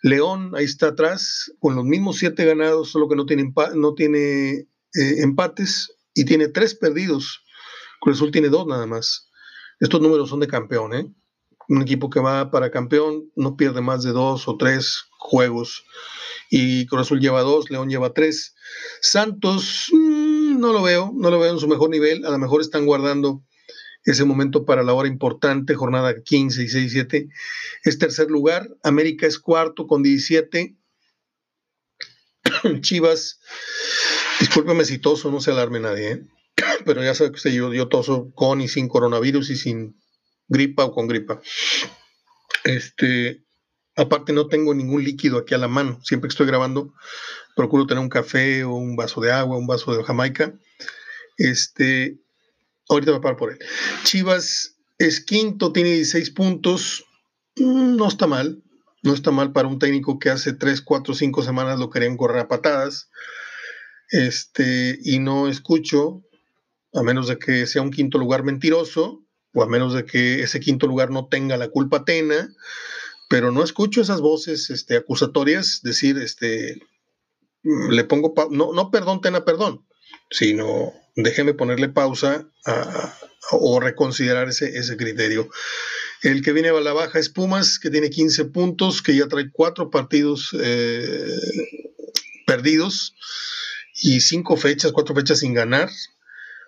León, 0.02 0.54
ahí 0.56 0.66
está 0.66 0.88
atrás, 0.88 1.52
con 1.60 1.76
los 1.76 1.86
mismos 1.86 2.18
siete 2.18 2.46
ganados, 2.46 2.90
solo 2.90 3.08
que 3.08 3.16
no 3.16 3.26
tiene, 3.26 3.54
no 3.76 3.94
tiene 3.94 4.68
eh, 4.94 5.22
empates 5.22 5.92
y 6.14 6.26
tiene 6.26 6.48
tres 6.48 6.76
perdidos. 6.76 7.44
Cruz 8.00 8.24
tiene 8.32 8.50
dos 8.50 8.68
nada 8.68 8.86
más. 8.86 9.30
Estos 9.80 10.02
números 10.02 10.30
son 10.30 10.40
de 10.40 10.48
campeón, 10.48 10.94
¿eh? 10.94 11.14
Un 11.68 11.82
equipo 11.82 12.10
que 12.10 12.20
va 12.20 12.50
para 12.52 12.72
campeón 12.72 13.32
no 13.36 13.56
pierde 13.56 13.82
más 13.82 14.04
de 14.04 14.12
dos 14.12 14.48
o 14.48 14.58
tres 14.58 15.06
juegos 15.18 15.84
y 16.50 16.88
Cruz 16.88 17.02
Azul 17.02 17.20
lleva 17.20 17.42
dos, 17.42 17.70
León 17.70 17.90
lleva 17.90 18.14
tres. 18.14 18.56
Santos, 19.02 19.90
mm, 19.92 20.60
no 20.60 20.74
lo 20.74 20.82
veo, 20.82 21.12
no 21.16 21.30
lo 21.30 21.40
veo 21.40 21.54
en 21.54 21.60
su 21.60 21.68
mejor 21.68 21.90
nivel, 21.90 22.26
a 22.26 22.32
lo 22.32 22.40
mejor 22.40 22.62
están 22.62 22.86
guardando 22.86 23.44
ese 24.04 24.26
momento 24.26 24.66
para 24.66 24.84
la 24.84 24.94
hora 24.94 25.08
importante, 25.08 25.76
jornada 25.76 26.24
15 26.24 26.64
y 26.64 26.70
6 26.70 26.92
7. 26.92 27.30
Es 27.84 28.00
tercer 28.00 28.30
lugar, 28.32 28.68
América 28.84 29.28
es 29.28 29.38
cuarto 29.38 29.88
con 29.88 30.02
17. 30.02 30.76
Chivas, 32.82 33.40
discúlpeme 34.40 34.86
si 34.86 35.00
toso, 35.00 35.32
no 35.32 35.42
se 35.42 35.52
alarme 35.52 35.80
nadie, 35.80 36.12
¿eh? 36.12 36.28
pero 36.86 37.04
ya 37.04 37.14
sabe 37.14 37.32
que 37.32 37.38
usted, 37.38 37.52
yo, 37.52 37.74
yo 37.74 37.88
toso 37.88 38.32
con 38.34 38.62
y 38.62 38.68
sin 38.68 38.88
coronavirus 38.88 39.50
y 39.52 39.56
sin 39.56 39.96
gripa 40.48 40.86
o 40.86 40.92
con 40.92 41.08
gripa. 41.08 41.42
Este, 42.64 43.44
Aparte 44.00 44.32
no 44.32 44.48
tengo 44.48 44.74
ningún 44.74 45.04
líquido 45.04 45.40
aquí 45.40 45.54
a 45.54 45.58
la 45.58 45.68
mano. 45.68 46.00
Siempre 46.04 46.30
que 46.30 46.32
estoy 46.32 46.48
grabando 46.48 46.94
procuro 47.54 47.86
tener 47.86 48.02
un 48.02 48.08
café 48.08 48.64
o 48.64 48.72
un 48.72 48.96
vaso 48.96 49.20
de 49.20 49.30
agua, 49.30 49.58
un 49.58 49.68
vaso 49.68 49.94
de 49.94 50.06
jamaica. 50.06 50.54
Este, 51.36 52.18
ahorita 52.88 53.12
me 53.12 53.20
paro 53.20 53.36
por 53.36 53.52
él. 53.52 53.60
Chivas 54.06 54.78
es 54.98 55.20
quinto, 55.20 55.74
tiene 55.74 55.92
16 55.92 56.32
puntos. 56.32 57.04
Mm, 57.58 57.98
no 57.98 58.08
está 58.08 58.26
mal. 58.26 58.64
No 59.04 59.14
está 59.14 59.32
mal 59.32 59.52
para 59.52 59.68
un 59.68 59.80
técnico 59.80 60.18
que 60.18 60.30
hace 60.30 60.54
3, 60.54 60.82
4, 60.82 61.14
5 61.14 61.44
semanas 61.44 61.78
lo 61.78 61.90
querían 61.90 62.16
correr 62.16 62.40
a 62.40 62.48
patadas. 62.48 63.10
Este, 64.12 65.00
y 65.04 65.20
no 65.20 65.48
escucho, 65.48 66.24
a 66.94 67.04
menos 67.04 67.28
de 67.28 67.38
que 67.38 67.66
sea 67.68 67.82
un 67.82 67.92
quinto 67.92 68.18
lugar 68.18 68.44
mentiroso, 68.44 69.24
o 69.54 69.64
a 69.64 69.68
menos 69.68 69.94
de 69.94 70.06
que 70.06 70.42
ese 70.42 70.60
quinto 70.60 70.88
lugar 70.88 71.12
no 71.12 71.28
tenga 71.28 71.58
la 71.58 71.70
culpa 71.70 72.06
Tena, 72.06 72.54
pero 73.30 73.52
no 73.52 73.64
escucho 73.64 74.02
esas 74.02 74.22
voces 74.22 74.70
este, 74.70 74.98
acusatorias 74.98 75.82
decir, 75.84 76.18
este, 76.18 76.82
le 77.64 78.04
pongo, 78.04 78.34
no, 78.50 78.74
no 78.74 78.90
perdón, 78.90 79.22
tena 79.22 79.46
perdón, 79.46 79.86
sino 80.32 80.94
déjeme 81.16 81.54
ponerle 81.54 81.90
pausa 81.90 82.50
o 83.52 83.80
reconsiderar 83.80 84.50
ese, 84.50 84.78
ese 84.78 84.98
criterio. 84.98 85.50
El 86.22 86.42
que 86.42 86.54
viene 86.54 86.70
a 86.70 86.74
la 86.82 86.94
baja 86.94 87.20
es 87.20 87.30
Pumas, 87.30 87.80
que 87.80 87.90
tiene 87.90 88.10
15 88.10 88.46
puntos, 88.46 89.02
que 89.02 89.16
ya 89.16 89.28
trae 89.28 89.52
cuatro 89.52 89.90
partidos 89.90 90.50
eh, 90.60 91.40
perdidos 92.46 93.16
y 94.02 94.22
cinco 94.22 94.58
fechas, 94.58 94.92
cuatro 94.92 95.16
fechas 95.16 95.40
sin 95.40 95.54
ganar. 95.54 95.90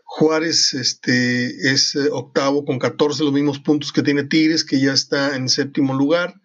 Juárez 0.04 0.74
este, 0.74 1.72
es 1.72 1.96
eh, 1.96 2.10
octavo 2.12 2.66
con 2.66 2.80
14, 2.80 3.24
los 3.24 3.34
mismos 3.34 3.60
puntos 3.60 3.94
que 3.94 4.04
tiene 4.04 4.26
Tigres, 4.26 4.66
que 4.66 4.80
ya 4.80 4.94
está 4.94 5.36
en 5.36 5.48
séptimo 5.48 5.94
lugar. 5.94 6.36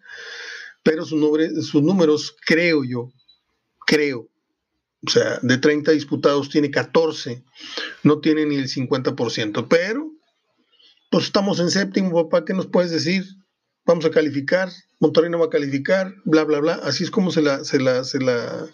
Pero 0.83 1.03
sus, 1.05 1.19
sus 1.67 1.83
números, 1.83 2.35
creo 2.45 2.85
yo, 2.85 3.11
creo, 3.85 4.29
o 5.05 5.09
sea, 5.09 5.39
de 5.41 5.57
30 5.57 5.91
disputados 5.91 6.49
tiene 6.49 6.71
14, 6.71 7.43
no 8.03 8.19
tiene 8.19 8.45
ni 8.45 8.55
el 8.55 8.69
50%, 8.69 9.67
pero 9.69 10.11
pues 11.09 11.25
estamos 11.25 11.59
en 11.59 11.71
séptimo, 11.71 12.11
papá, 12.23 12.45
¿qué 12.45 12.53
nos 12.53 12.67
puedes 12.67 12.91
decir? 12.91 13.25
Vamos 13.87 14.03
a 14.03 14.11
calificar, 14.11 14.69
Monterrey 14.99 15.31
no 15.31 15.39
va 15.39 15.45
a 15.45 15.49
calificar, 15.49 16.13
bla, 16.25 16.43
bla, 16.43 16.59
bla, 16.59 16.73
así 16.83 17.05
es 17.05 17.09
como 17.09 17.31
se 17.31 17.41
la, 17.41 17.63
se 17.63 17.79
la, 17.79 18.03
se 18.03 18.19
la 18.19 18.67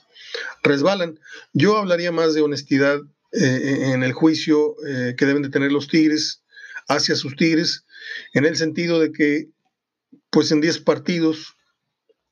resbalan. 0.63 1.19
Yo 1.53 1.77
hablaría 1.77 2.11
más 2.11 2.33
de 2.33 2.41
honestidad 2.41 2.99
eh, 3.31 3.91
en 3.93 4.01
el 4.01 4.13
juicio 4.13 4.75
eh, 4.87 5.15
que 5.15 5.27
deben 5.27 5.43
de 5.43 5.49
tener 5.49 5.71
los 5.71 5.87
Tigres 5.87 6.41
hacia 6.87 7.15
sus 7.15 7.35
Tigres, 7.35 7.85
en 8.33 8.45
el 8.45 8.57
sentido 8.57 8.99
de 8.99 9.11
que, 9.11 9.49
pues 10.31 10.51
en 10.51 10.61
10 10.61 10.79
partidos, 10.79 11.55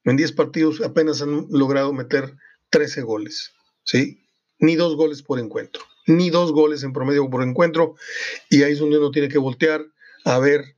en 0.03 0.17
10 0.17 0.31
partidos 0.31 0.81
apenas 0.81 1.21
han 1.21 1.47
logrado 1.51 1.93
meter 1.93 2.35
13 2.71 3.03
goles. 3.03 3.51
¿sí? 3.83 4.23
Ni 4.57 4.75
dos 4.75 4.95
goles 4.95 5.21
por 5.21 5.39
encuentro, 5.39 5.83
ni 6.07 6.31
dos 6.31 6.51
goles 6.51 6.81
en 6.83 6.93
promedio 6.93 7.29
por 7.29 7.43
encuentro, 7.43 7.95
y 8.49 8.63
ahí 8.63 8.73
es 8.73 8.79
donde 8.79 8.97
uno 8.97 9.11
tiene 9.11 9.29
que 9.29 9.37
voltear 9.37 9.85
a 10.25 10.39
ver, 10.39 10.75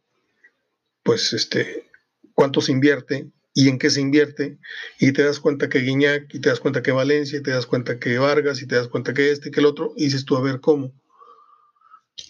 pues, 1.04 1.32
este, 1.32 1.93
cuánto 2.34 2.62
se 2.62 2.72
invierte 2.72 3.28
y 3.54 3.70
en 3.70 3.78
qué 3.78 3.92
se 3.92 4.02
invierte, 4.02 4.58
y 5.00 5.12
te 5.12 5.24
das 5.24 5.40
cuenta 5.40 5.70
que 5.70 5.80
Guiñac, 5.80 6.34
y 6.34 6.40
te 6.40 6.50
das 6.50 6.60
cuenta 6.60 6.82
que 6.82 6.92
Valencia, 6.92 7.38
y 7.38 7.44
te 7.44 7.52
das 7.52 7.68
cuenta 7.68 8.00
que 8.00 8.18
Vargas, 8.18 8.62
y 8.64 8.68
te 8.68 8.76
das 8.76 8.88
cuenta 8.88 9.14
que 9.14 9.32
este, 9.32 9.52
que 9.52 9.60
el 9.60 9.68
otro, 9.68 9.94
y 9.96 10.06
dices 10.06 10.26
tú, 10.26 10.36
a 10.36 10.42
ver 10.42 10.60
cómo. 10.60 10.92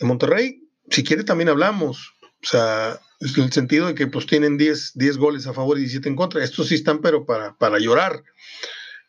En 0.02 0.08
Monterrey, 0.08 0.68
si 0.90 1.04
quiere, 1.04 1.24
también 1.24 1.48
hablamos. 1.48 2.14
O 2.22 2.46
sea, 2.46 3.00
en 3.22 3.44
el 3.44 3.54
sentido 3.54 3.88
de 3.88 3.96
que 3.96 4.08
pues 4.08 4.26
tienen 4.26 4.58
10, 4.58 4.94
10 4.96 5.18
goles 5.18 5.48
a 5.48 5.54
favor 5.54 5.78
y 5.78 5.82
17 5.82 6.10
en 6.10 6.16
contra. 6.16 6.44
Estos 6.44 6.68
sí 6.68 6.76
están, 6.76 7.00
pero 7.00 7.26
para, 7.26 7.56
para 7.56 7.80
llorar. 7.80 8.24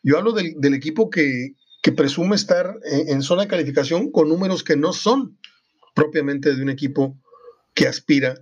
Yo 0.03 0.17
hablo 0.17 0.31
del, 0.31 0.73
equipo 0.73 1.09
que, 1.09 1.55
presume 1.95 2.35
estar 2.35 2.75
en, 2.85 3.21
zona 3.21 3.43
de 3.43 3.47
calificación 3.47 4.11
con 4.11 4.29
números 4.29 4.63
que 4.63 4.75
no 4.75 4.93
son 4.93 5.37
propiamente 5.93 6.55
de 6.55 6.61
un 6.61 6.69
equipo 6.69 7.17
que 7.73 7.87
aspira 7.87 8.35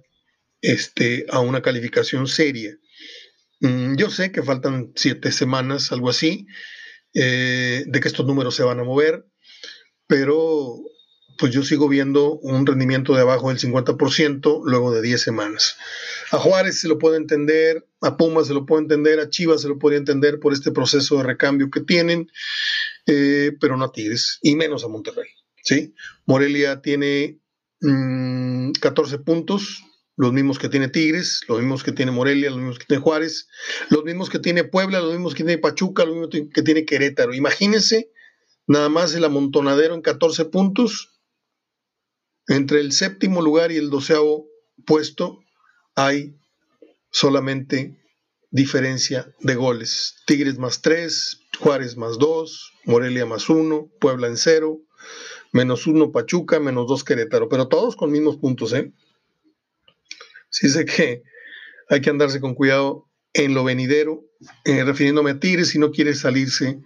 este, 0.63 1.25
a 1.29 1.41
una 1.41 1.62
calificación 1.62 2.25
seria. 2.27 2.75
Mm, 3.60 3.96
yo 3.96 4.10
sé 4.10 4.32
que 4.32 4.41
faltan 4.41 4.93
siete 4.96 5.32
semanas, 5.32 5.91
algo 5.91 6.10
así, 6.10 6.48
eh, 7.13 7.84
de 7.86 8.00
que 8.00 8.08
estos 8.08 8.25
números 8.25 8.55
se 8.55 8.63
van 8.63 8.79
a 8.79 8.84
mover, 8.84 9.27
pero 10.08 10.79
pues 11.38 11.51
yo 11.51 11.63
sigo 11.63 11.89
viendo 11.89 12.39
un 12.39 12.65
rendimiento 12.65 13.13
de 13.13 13.22
abajo 13.22 13.50
del 13.50 13.60
50% 13.60 14.62
luego 14.63 14.93
de 14.93 15.01
10 15.01 15.22
semanas. 15.22 15.75
A 16.32 16.38
Juárez 16.38 16.79
se 16.79 16.88
lo 16.88 16.98
puede 16.98 17.17
entender, 17.17 17.86
a 18.01 18.15
Pumas 18.17 18.48
se 18.48 18.53
lo 18.53 18.65
puede 18.65 18.84
entender, 18.84 19.20
a 19.20 19.29
Chivas 19.29 19.62
se 19.62 19.67
lo 19.67 19.79
puede 19.79 19.98
entender 19.98 20.39
por 20.39 20.53
este 20.53 20.72
proceso 20.72 21.17
de 21.17 21.24
recambio 21.24 21.70
que 21.70 21.82
tienen, 21.82 22.29
eh, 23.08 23.51
pero 23.60 23.75
no 23.75 23.86
a 23.86 23.91
Tigres, 23.91 24.39
y 24.41 24.55
menos 24.55 24.86
a 24.86 24.88
Monterrey. 24.88 25.29
¿sí? 25.63 25.93
Morelia 26.25 26.82
tiene 26.82 27.39
14 28.79 29.17
mm, 29.17 29.24
puntos, 29.24 29.84
los 30.15 30.32
mismos 30.32 30.60
que 30.60 30.70
tiene 30.70 30.89
Tigres, 30.89 31.41
los 31.48 31.60
mismos 31.60 31.84
que 31.84 31.91
tiene 31.91 32.12
Morelia, 32.12 32.50
los 32.50 32.60
mismos 32.60 32.79
que 32.79 32.86
tiene 32.86 33.01
Juárez, 33.01 33.48
los 33.89 34.03
mismos 34.03 34.29
que 34.29 34.39
tiene 34.39 34.63
Puebla, 34.63 35.00
los 35.00 35.13
mismos 35.13 35.34
que 35.34 35.43
tiene 35.43 35.58
Pachuca, 35.58 36.05
los 36.05 36.15
mismos 36.15 36.50
que 36.53 36.62
tiene 36.62 36.86
Querétaro. 36.86 37.34
Imagínense 37.34 38.12
nada 38.67 38.89
más 38.89 39.13
el 39.15 39.25
amontonadero 39.25 39.96
en 39.96 40.01
14 40.01 40.46
puntos 40.46 41.10
entre 42.48 42.79
el 42.79 42.91
séptimo 42.91 43.41
lugar 43.41 43.72
y 43.72 43.77
el 43.77 43.89
doceavo 43.89 44.48
puesto 44.86 45.39
hay 45.96 46.36
solamente 47.10 48.00
diferencia 48.51 49.34
de 49.39 49.55
goles. 49.55 50.15
Tigres 50.27 50.60
más 50.60 50.82
3, 50.82 51.39
Juárez 51.60 51.98
más 51.98 52.20
2, 52.20 52.74
Morelia 52.86 53.25
más 53.25 53.50
1, 53.50 53.89
Puebla 54.00 54.27
en 54.27 54.38
0, 54.38 54.79
menos 55.51 55.88
1 55.88 56.12
Pachuca, 56.12 56.60
menos 56.60 56.88
2 56.88 57.03
Querétaro, 57.03 57.50
pero 57.50 57.67
todos 57.67 57.96
con 57.96 58.12
mismos 58.12 58.38
puntos, 58.38 58.74
¿eh? 58.74 58.93
Sí 60.54 60.70
sé 60.70 60.86
que 60.86 61.24
hay 61.90 62.00
que 62.00 62.10
andarse 62.10 62.40
con 62.40 62.56
cuidado 62.56 63.10
en 63.34 63.54
lo 63.54 63.66
venidero, 63.66 64.24
eh, 64.64 64.84
refiriéndome 64.86 65.32
a 65.32 65.40
Tigres 65.40 65.70
si 65.70 65.80
no 65.80 65.92
quiere 65.92 66.14
salirse 66.14 66.80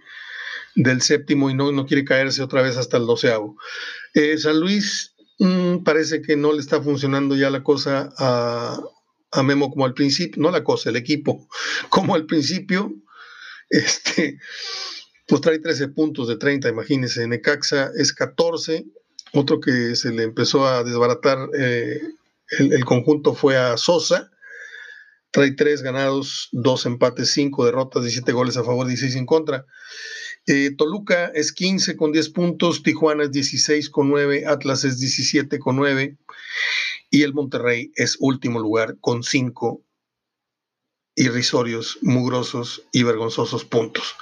del 0.74 1.02
séptimo 1.02 1.50
y 1.50 1.54
no, 1.54 1.70
no 1.70 1.86
quiere 1.86 2.04
caerse 2.04 2.42
otra 2.42 2.62
vez 2.62 2.76
hasta 2.76 2.96
el 2.96 3.06
doceavo. 3.06 3.56
Eh, 4.14 4.36
San 4.38 4.58
Luis 4.58 5.14
Mm, 5.38 5.84
parece 5.84 6.20
que 6.20 6.36
no 6.36 6.52
le 6.52 6.58
está 6.58 6.82
funcionando 6.82 7.36
ya 7.36 7.50
la 7.50 7.62
cosa 7.62 8.12
a, 8.18 8.80
Memo 9.44 9.70
como 9.70 9.84
al 9.84 9.94
principio, 9.94 10.42
no 10.42 10.50
la 10.50 10.64
cosa, 10.64 10.90
el 10.90 10.96
equipo, 10.96 11.48
como 11.90 12.14
al 12.14 12.26
principio, 12.26 12.92
este, 13.70 14.38
pues 15.28 15.40
trae 15.40 15.58
13 15.60 15.88
puntos 15.88 16.28
de 16.28 16.36
30, 16.36 16.68
imagínense, 16.68 17.26
Necaxa 17.26 17.90
es 17.96 18.12
14, 18.12 18.86
otro 19.32 19.60
que 19.60 19.94
se 19.94 20.12
le 20.12 20.24
empezó 20.24 20.66
a 20.66 20.82
desbaratar 20.82 21.38
eh, 21.56 22.00
el, 22.50 22.72
el, 22.72 22.84
conjunto 22.84 23.34
fue 23.34 23.56
a 23.56 23.76
Sosa, 23.76 24.30
trae 25.30 25.52
3 25.52 25.82
ganados, 25.82 26.48
2 26.52 26.86
empates, 26.86 27.30
5 27.30 27.66
derrotas, 27.66 28.02
17 28.02 28.32
goles 28.32 28.56
a 28.56 28.64
favor, 28.64 28.86
16 28.86 29.16
en 29.16 29.26
contra. 29.26 29.66
Eh, 30.46 30.74
Toluca 30.76 31.26
es 31.34 31.52
15 31.52 31.96
con 31.96 32.10
10 32.10 32.30
puntos, 32.30 32.82
Tijuana 32.82 33.24
es 33.24 33.32
16 33.32 33.90
con 33.90 34.08
9, 34.08 34.46
Atlas 34.46 34.84
es 34.84 34.98
17 34.98 35.58
con 35.58 35.76
9 35.76 36.16
y 37.10 37.22
el 37.22 37.34
Monterrey 37.34 37.92
es 37.96 38.16
último 38.18 38.58
lugar 38.58 38.96
con 39.00 39.22
5 39.22 39.84
irrisorios, 41.16 41.98
mugrosos 42.00 42.82
y 42.92 43.02
vergonzosos 43.02 43.66
puntos. 43.66 44.14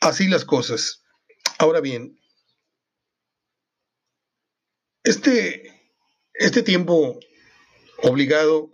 Así 0.00 0.26
las 0.28 0.46
cosas. 0.46 1.02
Ahora 1.58 1.80
bien, 1.82 2.18
este, 5.04 5.79
este 6.40 6.62
tiempo 6.62 7.20
obligado 8.02 8.70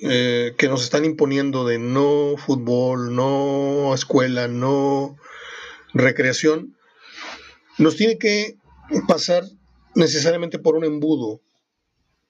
eh, 0.00 0.54
que 0.56 0.68
nos 0.68 0.82
están 0.82 1.04
imponiendo 1.04 1.66
de 1.66 1.78
no 1.78 2.36
fútbol, 2.38 3.14
no 3.14 3.94
escuela, 3.94 4.48
no 4.48 5.16
recreación, 5.92 6.76
nos 7.76 7.96
tiene 7.96 8.18
que 8.18 8.56
pasar 9.06 9.44
necesariamente 9.94 10.58
por 10.58 10.76
un 10.76 10.84
embudo. 10.84 11.42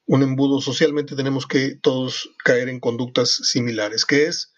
Un 0.07 0.23
embudo 0.25 0.61
socialmente 0.61 1.15
tenemos 1.15 1.47
que 1.47 1.77
todos 1.77 2.31
caer 2.45 2.69
en 2.69 2.81
conductas 2.81 3.31
similares, 3.31 4.05
que 4.05 4.27
es 4.27 4.53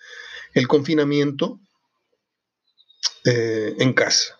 el 0.54 0.66
confinamiento 0.66 1.60
eh, 3.26 3.76
en 3.78 3.92
casa. 3.92 4.38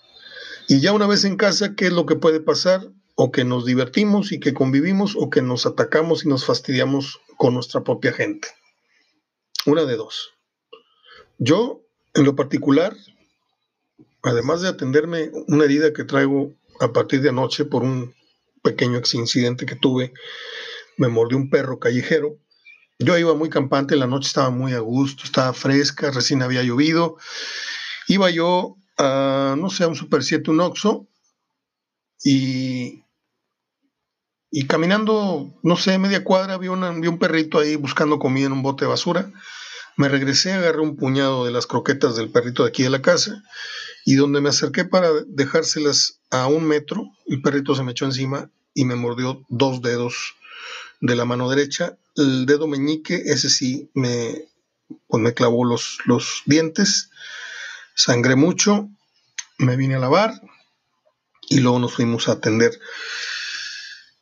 Y 0.68 0.80
ya 0.80 0.95
una 0.95 1.06
vez 1.06 1.25
en 1.25 1.37
casa, 1.37 1.75
¿qué 1.76 1.87
es 1.87 1.92
lo 1.92 2.06
que 2.06 2.16
puede 2.16 2.40
pasar? 2.40 2.90
O 3.16 3.32
que 3.32 3.44
nos 3.44 3.64
divertimos 3.64 4.30
y 4.30 4.38
que 4.38 4.54
convivimos, 4.54 5.16
o 5.16 5.30
que 5.30 5.42
nos 5.42 5.66
atacamos 5.66 6.25
y 6.25 6.28
nos 6.28 6.44
fastidiamos 6.44 7.20
con 7.37 7.54
nuestra 7.54 7.82
propia 7.82 8.12
gente. 8.12 8.49
Una 9.64 9.85
de 9.85 9.96
dos. 9.96 10.30
Yo, 11.38 11.82
en 12.14 12.25
lo 12.25 12.37
particular, 12.37 12.96
además 14.23 14.61
de 14.61 14.68
atenderme 14.68 15.30
una 15.49 15.64
herida 15.64 15.92
que 15.92 16.04
traigo 16.04 16.54
a 16.80 16.92
partir 16.92 17.20
de 17.23 17.30
anoche 17.30 17.64
por 17.64 17.82
un 17.82 18.14
pequeño 18.62 19.00
incidente 19.14 19.66
que 19.66 19.76
tuve, 19.76 20.12
me 20.96 21.08
mordió 21.08 21.37
un 21.37 21.50
perro 21.50 21.78
callejero. 21.78 22.38
Yo 22.99 23.16
iba 23.18 23.35
muy 23.35 23.50
campante, 23.50 23.96
la 23.96 24.06
noche 24.06 24.28
estaba 24.28 24.50
muy 24.50 24.73
a 24.73 24.80
gusto, 24.80 25.25
estaba 25.25 25.52
fresca, 25.52 26.11
recién 26.11 26.42
había 26.42 26.62
llovido. 26.62 27.16
Iba 28.08 28.30
yo 28.30 28.76
a, 28.96 29.54
no 29.58 29.68
sé, 29.70 29.85
a 29.85 29.88
un 29.88 29.96
Super 29.96 30.23
7, 30.23 30.50
un 30.50 30.61
Oxxo, 30.61 31.06
y, 32.25 33.04
y 34.58 34.66
caminando, 34.66 35.52
no 35.62 35.76
sé, 35.76 35.98
media 35.98 36.25
cuadra, 36.25 36.56
vi, 36.56 36.68
vi 36.68 37.08
un 37.08 37.18
perrito 37.18 37.58
ahí 37.58 37.76
buscando 37.76 38.18
comida 38.18 38.46
en 38.46 38.52
un 38.52 38.62
bote 38.62 38.86
de 38.86 38.88
basura. 38.88 39.30
Me 39.98 40.08
regresé, 40.08 40.54
agarré 40.54 40.80
un 40.80 40.96
puñado 40.96 41.44
de 41.44 41.50
las 41.50 41.66
croquetas 41.66 42.16
del 42.16 42.30
perrito 42.30 42.62
de 42.62 42.70
aquí 42.70 42.82
de 42.82 42.88
la 42.88 43.02
casa 43.02 43.42
y 44.06 44.14
donde 44.14 44.40
me 44.40 44.48
acerqué 44.48 44.86
para 44.86 45.10
dejárselas 45.26 46.22
a 46.30 46.46
un 46.46 46.64
metro, 46.64 47.04
el 47.26 47.42
perrito 47.42 47.75
se 47.75 47.82
me 47.82 47.92
echó 47.92 48.06
encima 48.06 48.50
y 48.72 48.86
me 48.86 48.94
mordió 48.94 49.44
dos 49.50 49.82
dedos 49.82 50.36
de 51.02 51.16
la 51.16 51.26
mano 51.26 51.50
derecha. 51.50 51.98
El 52.14 52.46
dedo 52.46 52.66
meñique, 52.66 53.25
ese 53.26 53.50
sí, 53.50 53.90
me, 53.92 54.48
pues 55.06 55.22
me 55.22 55.34
clavó 55.34 55.66
los, 55.66 55.98
los 56.06 56.44
dientes, 56.46 57.10
sangré 57.94 58.36
mucho, 58.36 58.88
me 59.58 59.76
vine 59.76 59.96
a 59.96 59.98
lavar 59.98 60.32
y 61.50 61.58
luego 61.60 61.78
nos 61.78 61.92
fuimos 61.92 62.28
a 62.28 62.32
atender. 62.32 62.72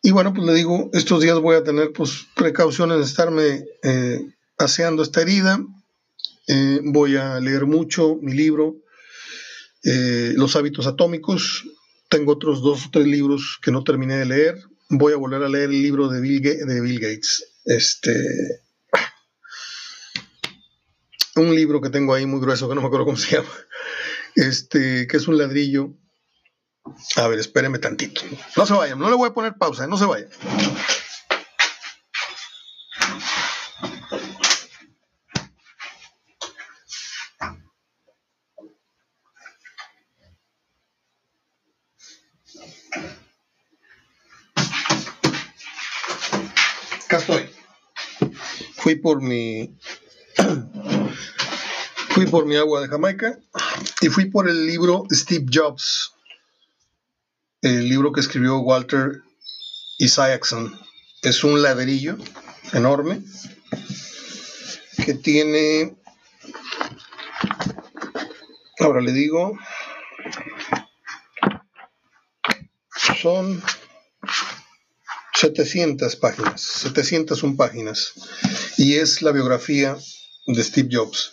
Y 0.06 0.10
bueno, 0.10 0.34
pues 0.34 0.46
le 0.46 0.52
digo, 0.52 0.90
estos 0.92 1.22
días 1.22 1.38
voy 1.40 1.56
a 1.56 1.64
tener 1.64 1.90
pues 1.94 2.26
precauciones 2.36 2.98
de 2.98 3.04
estarme 3.04 3.64
eh, 3.82 4.20
aseando 4.58 5.02
esta 5.02 5.22
herida. 5.22 5.58
Eh, 6.46 6.80
voy 6.84 7.16
a 7.16 7.40
leer 7.40 7.64
mucho 7.64 8.18
mi 8.20 8.34
libro, 8.34 8.76
eh, 9.82 10.34
Los 10.36 10.56
hábitos 10.56 10.86
atómicos. 10.86 11.64
Tengo 12.10 12.32
otros 12.32 12.60
dos 12.60 12.84
o 12.84 12.90
tres 12.92 13.06
libros 13.06 13.58
que 13.62 13.70
no 13.70 13.82
terminé 13.82 14.18
de 14.18 14.26
leer. 14.26 14.62
Voy 14.90 15.14
a 15.14 15.16
volver 15.16 15.42
a 15.42 15.48
leer 15.48 15.70
el 15.70 15.82
libro 15.82 16.08
de 16.08 16.20
Bill, 16.20 16.42
de 16.42 16.80
Bill 16.82 17.00
Gates. 17.00 17.42
Este, 17.64 18.12
un 21.36 21.54
libro 21.54 21.80
que 21.80 21.88
tengo 21.88 22.12
ahí 22.12 22.26
muy 22.26 22.40
grueso, 22.40 22.68
que 22.68 22.74
no 22.74 22.82
me 22.82 22.88
acuerdo 22.88 23.06
cómo 23.06 23.16
se 23.16 23.36
llama, 23.36 23.48
este, 24.36 25.06
que 25.06 25.16
es 25.16 25.26
un 25.28 25.38
ladrillo 25.38 25.94
a 27.16 27.28
ver, 27.28 27.38
espéreme 27.38 27.78
tantito. 27.78 28.22
No 28.56 28.66
se 28.66 28.74
vayan, 28.74 28.98
no 28.98 29.08
le 29.08 29.16
voy 29.16 29.28
a 29.28 29.34
poner 29.34 29.54
pausa, 29.54 29.86
no 29.86 29.96
se 29.96 30.04
vayan. 30.04 30.28
Acá 47.06 47.18
estoy. 47.18 47.50
Fui 48.76 48.96
por 48.96 49.22
mi 49.22 49.78
fui 52.10 52.26
por 52.26 52.44
mi 52.44 52.56
agua 52.56 52.80
de 52.80 52.88
Jamaica 52.88 53.38
y 54.00 54.08
fui 54.08 54.26
por 54.26 54.48
el 54.48 54.66
libro 54.66 55.04
Steve 55.10 55.46
Jobs 55.50 56.03
el 57.64 57.88
libro 57.88 58.12
que 58.12 58.20
escribió 58.20 58.58
Walter 58.58 59.22
Isaacson. 59.96 60.78
Es 61.22 61.44
un 61.44 61.62
ladrillo 61.62 62.18
enorme 62.74 63.22
que 65.02 65.14
tiene, 65.14 65.96
ahora 68.78 69.00
le 69.00 69.12
digo, 69.12 69.58
son 73.22 73.62
700 75.34 76.16
páginas, 76.16 76.60
701 76.60 77.56
páginas, 77.56 78.12
y 78.76 78.96
es 78.96 79.22
la 79.22 79.32
biografía 79.32 79.96
de 80.46 80.62
Steve 80.62 80.90
Jobs. 80.92 81.30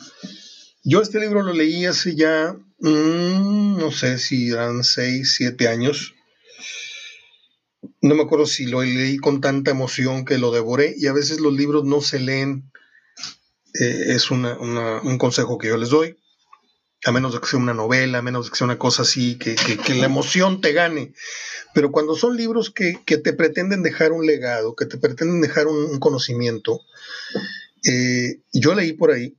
Yo 0.86 1.02
este 1.02 1.20
libro 1.20 1.44
lo 1.44 1.52
leí 1.52 1.86
hace 1.86 2.16
ya, 2.16 2.56
mm, 2.80 3.78
no 3.78 3.92
sé 3.92 4.18
si 4.18 4.50
eran 4.52 4.86
6, 4.86 5.36
7 5.36 5.68
años, 5.68 6.16
no 8.02 8.16
me 8.16 8.24
acuerdo 8.24 8.46
si 8.46 8.66
lo 8.66 8.82
leí 8.82 9.18
con 9.18 9.42
tanta 9.42 9.72
emoción 9.72 10.26
que 10.26 10.40
lo 10.40 10.52
devoré 10.52 10.96
y 10.98 11.08
a 11.08 11.14
veces 11.14 11.40
los 11.40 11.54
libros 11.54 11.86
no 11.86 12.02
se 12.02 12.20
leen, 12.20 12.72
eh, 13.80 14.06
es 14.16 14.32
un 14.32 15.18
consejo 15.20 15.58
que 15.58 15.68
yo 15.68 15.78
les 15.78 15.90
doy, 15.90 16.18
a 17.06 17.12
menos 17.12 17.34
de 17.34 17.40
que 17.40 17.48
sea 17.48 17.60
una 17.60 17.74
novela, 17.74 18.20
a 18.20 18.22
menos 18.24 18.46
de 18.46 18.52
que 18.52 18.58
sea 18.58 18.66
una 18.66 18.80
cosa 18.80 19.04
así, 19.04 19.38
que, 19.38 19.56
la 19.96 20.06
emoción 20.06 20.62
te 20.62 20.74
gane. 20.74 21.14
Pero 21.74 21.92
cuando 21.92 22.16
son 22.16 22.36
libros 22.36 22.72
que, 22.72 22.96
te 23.06 23.34
pretenden 23.34 23.84
dejar 23.84 24.12
un 24.12 24.26
legado, 24.26 24.76
que 24.76 24.86
te 24.86 24.98
pretenden 24.98 25.42
dejar 25.42 25.68
un, 25.68 26.00
conocimiento, 26.00 26.82
eh, 27.86 28.42
yo 28.52 28.74
leí 28.76 28.94
por 28.94 29.12
ahí 29.12 29.38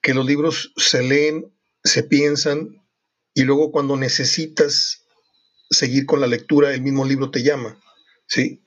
que 0.00 0.14
los 0.14 0.24
libros 0.24 0.72
se 0.76 1.02
leen, 1.02 1.52
se 1.82 2.04
piensan 2.04 2.82
y 3.34 3.42
luego 3.42 3.70
cuando 3.72 3.96
necesitas 3.96 5.04
seguir 5.70 6.06
con 6.06 6.20
la 6.20 6.26
lectura, 6.26 6.72
el 6.72 6.82
mismo 6.82 7.04
libro 7.04 7.30
te 7.30 7.42
llama. 7.42 7.78
¿Sí? 8.28 8.62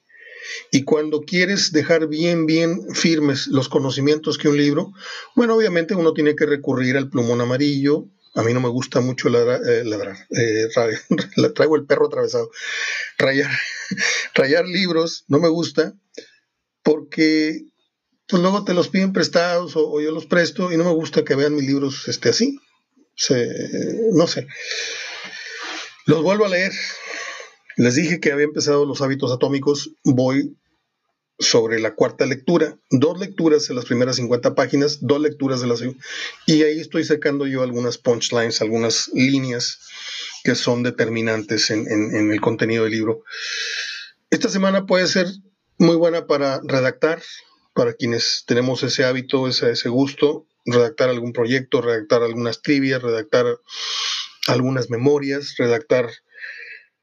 Y 0.71 0.84
cuando 0.84 1.21
quieres 1.21 1.71
dejar 1.71 2.08
bien, 2.08 2.45
bien 2.45 2.93
firmes 2.93 3.47
los 3.47 3.69
conocimientos 3.69 4.38
que 4.38 4.50
un 4.50 4.58
libro, 4.58 4.91
bueno, 5.36 5.56
obviamente 5.56 5.95
uno 5.95 6.13
tiene 6.13 6.36
que 6.36 6.45
recurrir 6.45 6.97
al 6.97 7.10
plumón 7.10 7.41
amarillo. 7.41 8.08
A 8.34 8.43
mí 8.43 8.54
no 8.54 8.62
me 8.62 8.69
gusta 8.69 9.02
mucho 9.02 9.30
ladrar, 9.30 9.62
eh, 9.67 9.84
eh, 10.32 10.69
traigo 11.56 11.76
el 11.76 11.86
perro 11.86 12.08
atravesado, 12.08 12.50
rayar, 13.17 13.52
rayar 14.34 14.65
libros, 14.65 15.26
no 15.28 15.39
me 15.39 15.50
gusta, 15.50 15.93
porque 16.82 17.65
pues 18.28 18.41
luego 18.41 18.63
te 18.63 18.74
los 18.74 18.88
piden 18.88 19.12
prestados 19.12 19.74
o, 19.76 20.00
yo 20.00 20.12
los 20.12 20.26
presto 20.26 20.71
y 20.71 20.78
no 20.78 20.86
me 20.86 20.93
gusta 20.93 21.26
que 21.26 21.36
vean 21.36 21.56
mis 21.56 21.65
libros 21.65 22.08
este, 22.08 22.30
así. 22.30 22.58
no 24.13 24.28
sé. 24.28 24.47
Los 26.06 26.24
vuelvo 26.24 26.45
a 26.45 26.50
leer, 26.50 26.71
les 27.82 27.96
dije 27.96 28.20
que 28.20 28.32
había 28.32 28.46
empezado 28.46 28.86
los 28.86 29.02
hábitos 29.02 29.32
atómicos, 29.32 29.96
voy 30.04 30.56
sobre 31.39 31.80
la 31.80 31.96
cuarta 31.96 32.28
lectura, 32.28 32.78
dos 32.91 33.20
lecturas 33.20 33.67
en 33.72 33.76
las 33.76 33.86
primeras 33.86 34.17
50 34.17 34.54
páginas, 34.54 35.00
dos 35.02 35.20
lecturas 35.20 35.62
de 35.62 35.67
las... 35.67 35.82
Y 36.46 36.62
ahí 36.62 36.80
estoy 36.80 37.04
sacando 37.04 37.48
yo 37.48 37.63
algunas 37.63 37.98
punchlines, 37.98 38.62
algunas 38.62 39.10
líneas 39.15 39.80
que 40.44 40.54
son 40.54 40.84
determinantes 40.84 41.72
en, 41.72 42.32
el 42.32 42.39
contenido 42.39 42.84
del 42.84 42.94
libro. 42.94 43.24
Esta 44.30 44.50
semana 44.50 44.86
puede 44.86 45.08
ser 45.08 45.26
muy 45.80 45.96
buena 45.96 46.28
para 46.28 46.62
redactar, 46.63 47.24
para 47.74 47.96
quienes 47.96 48.44
tenemos 48.46 48.84
ese 48.84 49.06
hábito, 49.06 49.48
ese, 49.48 49.72
ese 49.72 49.89
gusto, 49.89 50.46
redactar 50.65 51.10
algún 51.10 51.34
proyecto, 51.34 51.82
redactar 51.82 52.22
algunas 52.22 52.62
trivias, 52.62 53.02
redactar 53.02 53.48
algunas 54.48 54.91
memorias, 54.91 55.56
redactar 55.58 56.12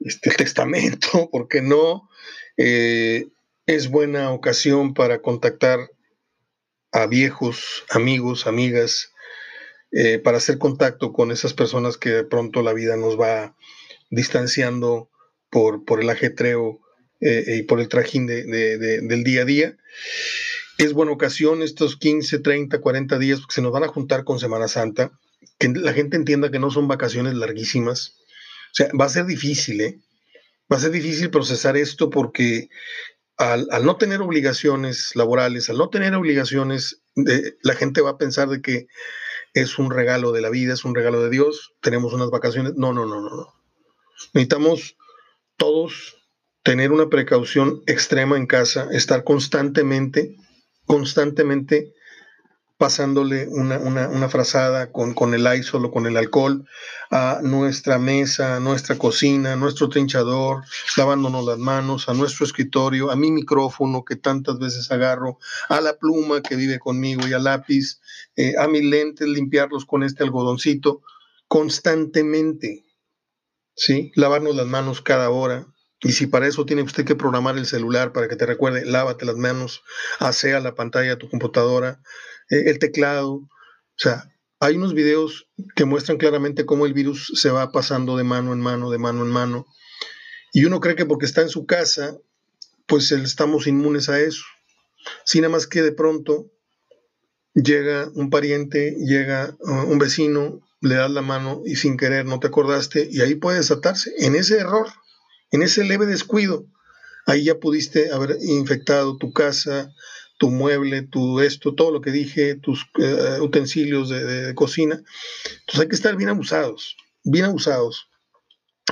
este, 0.00 0.30
testamento, 0.36 1.28
porque 1.30 1.62
no? 1.62 2.08
Eh, 2.56 3.26
es 3.66 3.88
buena 3.90 4.32
ocasión 4.32 4.94
para 4.94 5.20
contactar 5.20 5.90
a 6.90 7.06
viejos, 7.06 7.84
amigos, 7.90 8.46
amigas, 8.46 9.12
eh, 9.92 10.18
para 10.18 10.38
hacer 10.38 10.58
contacto 10.58 11.12
con 11.12 11.30
esas 11.30 11.54
personas 11.54 11.96
que 11.96 12.10
de 12.10 12.24
pronto 12.24 12.62
la 12.62 12.72
vida 12.72 12.96
nos 12.96 13.18
va 13.20 13.56
distanciando 14.10 15.10
por, 15.50 15.84
por 15.84 16.00
el 16.00 16.10
ajetreo 16.10 16.80
eh, 17.20 17.56
y 17.58 17.62
por 17.62 17.80
el 17.80 17.88
trajín 17.88 18.26
del 18.26 19.24
día 19.24 19.42
a 19.42 19.44
día. 19.44 19.76
Es 20.78 20.92
buena 20.92 21.12
ocasión 21.12 21.62
estos 21.62 21.96
15, 21.96 22.38
30, 22.38 22.80
40 22.80 23.18
días, 23.18 23.40
porque 23.40 23.54
se 23.54 23.62
nos 23.62 23.72
van 23.72 23.84
a 23.84 23.88
juntar 23.88 24.24
con 24.24 24.38
Semana 24.38 24.68
Santa, 24.68 25.10
que 25.58 25.68
la 25.68 25.92
gente 25.92 26.16
entienda 26.16 26.50
que 26.50 26.60
no 26.60 26.70
son 26.70 26.86
vacaciones 26.86 27.34
larguísimas, 27.34 28.16
o 28.70 28.74
sea, 28.74 28.88
va 28.98 29.06
a 29.06 29.10
ser 29.10 29.26
difícil, 29.26 29.80
¿eh? 29.80 30.00
Va 30.70 30.76
a 30.76 30.80
ser 30.80 30.90
difícil 30.90 31.30
procesar 31.30 31.76
esto 31.76 32.10
porque 32.10 32.68
al, 33.38 33.68
no 33.84 33.96
tener 33.96 34.20
obligaciones 34.20 35.14
laborales, 35.14 35.70
al 35.70 35.78
no 35.78 35.88
tener 35.88 36.14
obligaciones, 36.14 37.02
la 37.62 37.74
gente 37.74 38.00
va 38.00 38.10
a 38.10 38.18
pensar 38.18 38.48
de 38.48 38.60
que 38.60 38.86
es 39.54 39.78
un 39.78 39.90
regalo 39.90 40.32
de 40.32 40.40
la 40.40 40.50
vida, 40.50 40.74
es 40.74 40.84
un 40.84 40.94
regalo 40.94 41.22
de 41.22 41.30
Dios, 41.30 41.74
tenemos 41.80 42.12
unas 42.12 42.30
vacaciones. 42.30 42.74
No, 42.76 42.92
no, 42.92 43.06
no, 43.06 43.20
no, 43.20 43.30
no. 43.30 43.54
Necesitamos 44.34 44.96
todos 45.56 46.16
tener 46.62 46.92
una 46.92 47.08
precaución 47.08 47.82
extrema 47.86 48.36
en 48.36 48.46
casa, 48.46 48.88
estar 48.92 49.24
constantemente, 49.24 50.36
constantemente 50.84 51.94
pasándole 52.78 53.48
una, 53.48 53.78
una, 53.78 54.28
frazada 54.28 54.92
con, 54.92 55.12
con 55.12 55.34
el 55.34 55.46
ISOL 55.52 55.86
o 55.86 55.90
con 55.90 56.06
el 56.06 56.16
alcohol 56.16 56.64
a 57.10 57.40
nuestra 57.42 57.98
mesa, 57.98 58.56
a 58.56 58.60
nuestra 58.60 58.96
cocina, 58.96 59.54
a 59.54 59.56
nuestro 59.56 59.88
trinchador, 59.88 60.62
lavándonos 60.96 61.44
las 61.44 61.58
manos, 61.58 62.08
a 62.08 62.14
nuestro 62.14 62.46
escritorio, 62.46 63.10
a 63.10 63.16
mi 63.16 63.32
micrófono 63.32 64.04
que 64.04 64.14
tantas 64.14 64.60
veces 64.60 64.92
agarro, 64.92 65.38
a 65.68 65.80
la 65.80 65.98
pluma 65.98 66.40
que 66.40 66.54
vive 66.54 66.78
conmigo 66.78 67.26
y 67.26 67.32
al 67.32 67.44
lápiz, 67.44 68.00
eh, 68.36 68.54
a 68.56 68.68
mis 68.68 68.84
lentes, 68.84 69.26
limpiarlos 69.26 69.84
con 69.84 70.04
este 70.04 70.22
algodoncito, 70.22 71.02
constantemente, 71.48 72.84
¿sí? 73.74 74.12
Lavarnos 74.14 74.54
las 74.54 74.66
manos 74.66 75.02
cada 75.02 75.30
hora, 75.30 75.66
y 76.00 76.12
si 76.12 76.28
para 76.28 76.46
eso 76.46 76.64
tiene 76.64 76.82
usted 76.82 77.04
que 77.04 77.16
programar 77.16 77.58
el 77.58 77.66
celular 77.66 78.12
para 78.12 78.28
que 78.28 78.36
te 78.36 78.46
recuerde, 78.46 78.84
lávate 78.84 79.24
las 79.24 79.36
manos, 79.36 79.82
asea 80.20 80.60
la 80.60 80.76
pantalla 80.76 81.10
de 81.10 81.16
tu 81.16 81.28
computadora, 81.28 82.00
eh, 82.50 82.64
el 82.66 82.78
teclado. 82.78 83.32
O 83.34 83.48
sea, 83.96 84.30
hay 84.60 84.76
unos 84.76 84.94
videos 84.94 85.48
que 85.76 85.84
muestran 85.84 86.18
claramente 86.18 86.66
cómo 86.66 86.86
el 86.86 86.92
virus 86.92 87.32
se 87.34 87.50
va 87.50 87.70
pasando 87.72 88.16
de 88.16 88.24
mano 88.24 88.52
en 88.52 88.60
mano, 88.60 88.90
de 88.90 88.98
mano 88.98 89.24
en 89.24 89.30
mano. 89.30 89.66
Y 90.52 90.64
uno 90.64 90.80
cree 90.80 90.96
que 90.96 91.06
porque 91.06 91.26
está 91.26 91.42
en 91.42 91.48
su 91.48 91.66
casa, 91.66 92.16
pues 92.86 93.12
estamos 93.12 93.66
inmunes 93.66 94.08
a 94.08 94.20
eso. 94.20 94.42
Sin 95.24 95.42
nada 95.42 95.52
más 95.52 95.66
que 95.66 95.82
de 95.82 95.92
pronto 95.92 96.50
llega 97.54 98.10
un 98.14 98.30
pariente, 98.30 98.96
llega 98.98 99.56
uh, 99.60 99.90
un 99.90 99.98
vecino, 99.98 100.60
le 100.80 100.94
das 100.94 101.10
la 101.10 101.22
mano 101.22 101.62
y 101.64 101.76
sin 101.76 101.96
querer 101.96 102.24
no 102.24 102.38
te 102.40 102.48
acordaste 102.48 103.08
y 103.10 103.20
ahí 103.20 103.34
puede 103.34 103.58
desatarse. 103.58 104.12
En 104.18 104.34
ese 104.34 104.58
error, 104.58 104.88
en 105.50 105.62
ese 105.62 105.84
leve 105.84 106.06
descuido, 106.06 106.66
ahí 107.26 107.44
ya 107.44 107.58
pudiste 107.58 108.12
haber 108.12 108.36
infectado 108.40 109.16
tu 109.16 109.32
casa, 109.32 109.92
tu 110.38 110.50
mueble, 110.50 111.02
tu 111.02 111.40
esto, 111.40 111.74
todo 111.74 111.90
lo 111.90 112.00
que 112.00 112.12
dije, 112.12 112.54
tus 112.54 112.86
eh, 112.98 113.38
utensilios 113.40 114.08
de, 114.08 114.54
cocina. 114.54 114.94
Entonces 114.94 115.80
hay 115.80 115.88
que 115.88 115.96
estar 115.96 116.16
bien 116.16 116.30
abusados, 116.30 116.96
bien 117.24 117.44
abusados. 117.44 118.08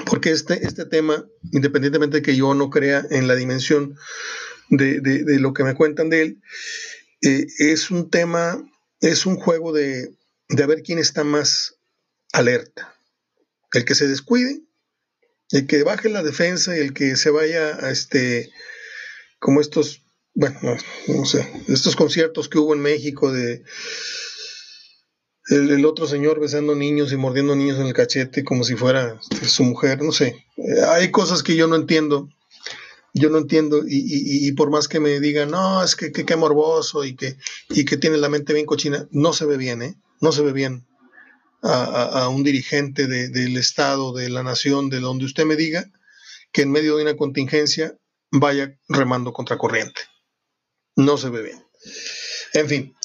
Porque 0.04 0.30
este, 0.30 0.66
este 0.66 0.84
tema, 0.84 1.24
independientemente 1.52 2.18
de 2.18 2.22
que 2.22 2.36
yo 2.36 2.52
no 2.52 2.68
crea 2.68 3.06
en 3.10 3.28
la 3.28 3.34
dimensión 3.34 3.96
de, 4.68 5.00
lo 5.40 5.54
que 5.54 5.64
me 5.64 5.74
cuentan 5.74 6.10
de 6.10 6.22
él, 6.22 6.42
eh, 7.22 7.46
es 7.58 7.90
un 7.90 8.10
tema, 8.10 8.62
es 9.00 9.24
un 9.24 9.36
juego 9.36 9.72
de, 9.72 10.14
de 10.48 10.66
ver 10.66 10.82
quién 10.82 10.98
está 10.98 11.24
más 11.24 11.76
alerta. 12.32 12.94
El 13.72 13.84
que 13.84 13.94
se 13.94 14.06
descuide, 14.06 14.62
el 15.50 15.66
que 15.66 15.82
baje 15.82 16.08
la 16.08 16.22
defensa 16.22 16.76
y 16.76 16.80
el 16.80 16.92
que 16.92 17.16
se 17.16 17.30
vaya 17.30 17.76
a 17.86 17.90
este, 17.90 18.50
como 19.38 19.60
estos 19.60 20.05
bueno, 20.36 20.58
no, 21.08 21.24
sé, 21.24 21.50
estos 21.66 21.96
conciertos 21.96 22.50
que 22.50 22.58
hubo 22.58 22.74
en 22.74 22.80
México 22.80 23.32
de 23.32 23.64
el, 25.48 25.84
otro 25.86 26.06
señor 26.06 26.40
besando 26.40 26.74
niños 26.74 27.10
y 27.10 27.16
mordiendo 27.16 27.56
niños 27.56 27.78
en 27.78 27.86
el 27.86 27.94
cachete 27.94 28.44
como 28.44 28.62
si 28.62 28.74
fuera 28.76 29.18
este, 29.18 29.46
su 29.46 29.64
mujer, 29.64 30.02
no 30.02 30.12
sé. 30.12 30.44
Eh, 30.58 30.82
hay 30.88 31.10
cosas 31.10 31.42
que 31.42 31.56
yo 31.56 31.66
no 31.68 31.76
entiendo. 31.76 32.28
Yo 33.14 33.30
no 33.30 33.38
entiendo, 33.38 33.80
y, 33.88 34.52
por 34.52 34.68
más 34.68 34.88
que 34.88 35.00
me 35.00 35.20
digan, 35.20 35.50
no, 35.50 35.82
es 35.82 35.96
que 35.96 36.12
qué 36.12 36.36
morboso 36.36 37.02
y 37.02 37.16
que, 37.16 37.38
y 37.70 37.86
que 37.86 37.96
tiene 37.96 38.18
la 38.18 38.28
mente 38.28 38.52
bien 38.52 38.66
cochina, 38.66 39.08
no 39.10 39.32
se 39.32 39.46
ve 39.46 39.56
bien, 39.56 39.80
¿eh? 39.80 39.94
No 40.20 40.32
se 40.32 40.42
ve 40.42 40.52
bien 40.52 40.86
a, 41.62 42.28
un 42.28 42.44
dirigente 42.44 43.06
del 43.06 43.56
Estado, 43.56 44.12
de 44.12 44.28
la 44.28 44.42
nación, 44.42 44.90
de 44.90 45.00
donde 45.00 45.24
usted 45.24 45.46
me 45.46 45.56
diga 45.56 45.90
que 46.52 46.60
en 46.60 46.70
medio 46.70 46.94
de 46.98 47.04
una 47.04 47.16
contingencia 47.16 47.96
vaya 48.30 48.78
remando 48.86 49.32
contra 49.32 49.56
corriente 49.56 50.02
no 50.96 51.16
se 51.18 51.30
ve 51.30 51.42
bien. 51.42 51.64
En 52.54 52.68
fin. 52.68 52.96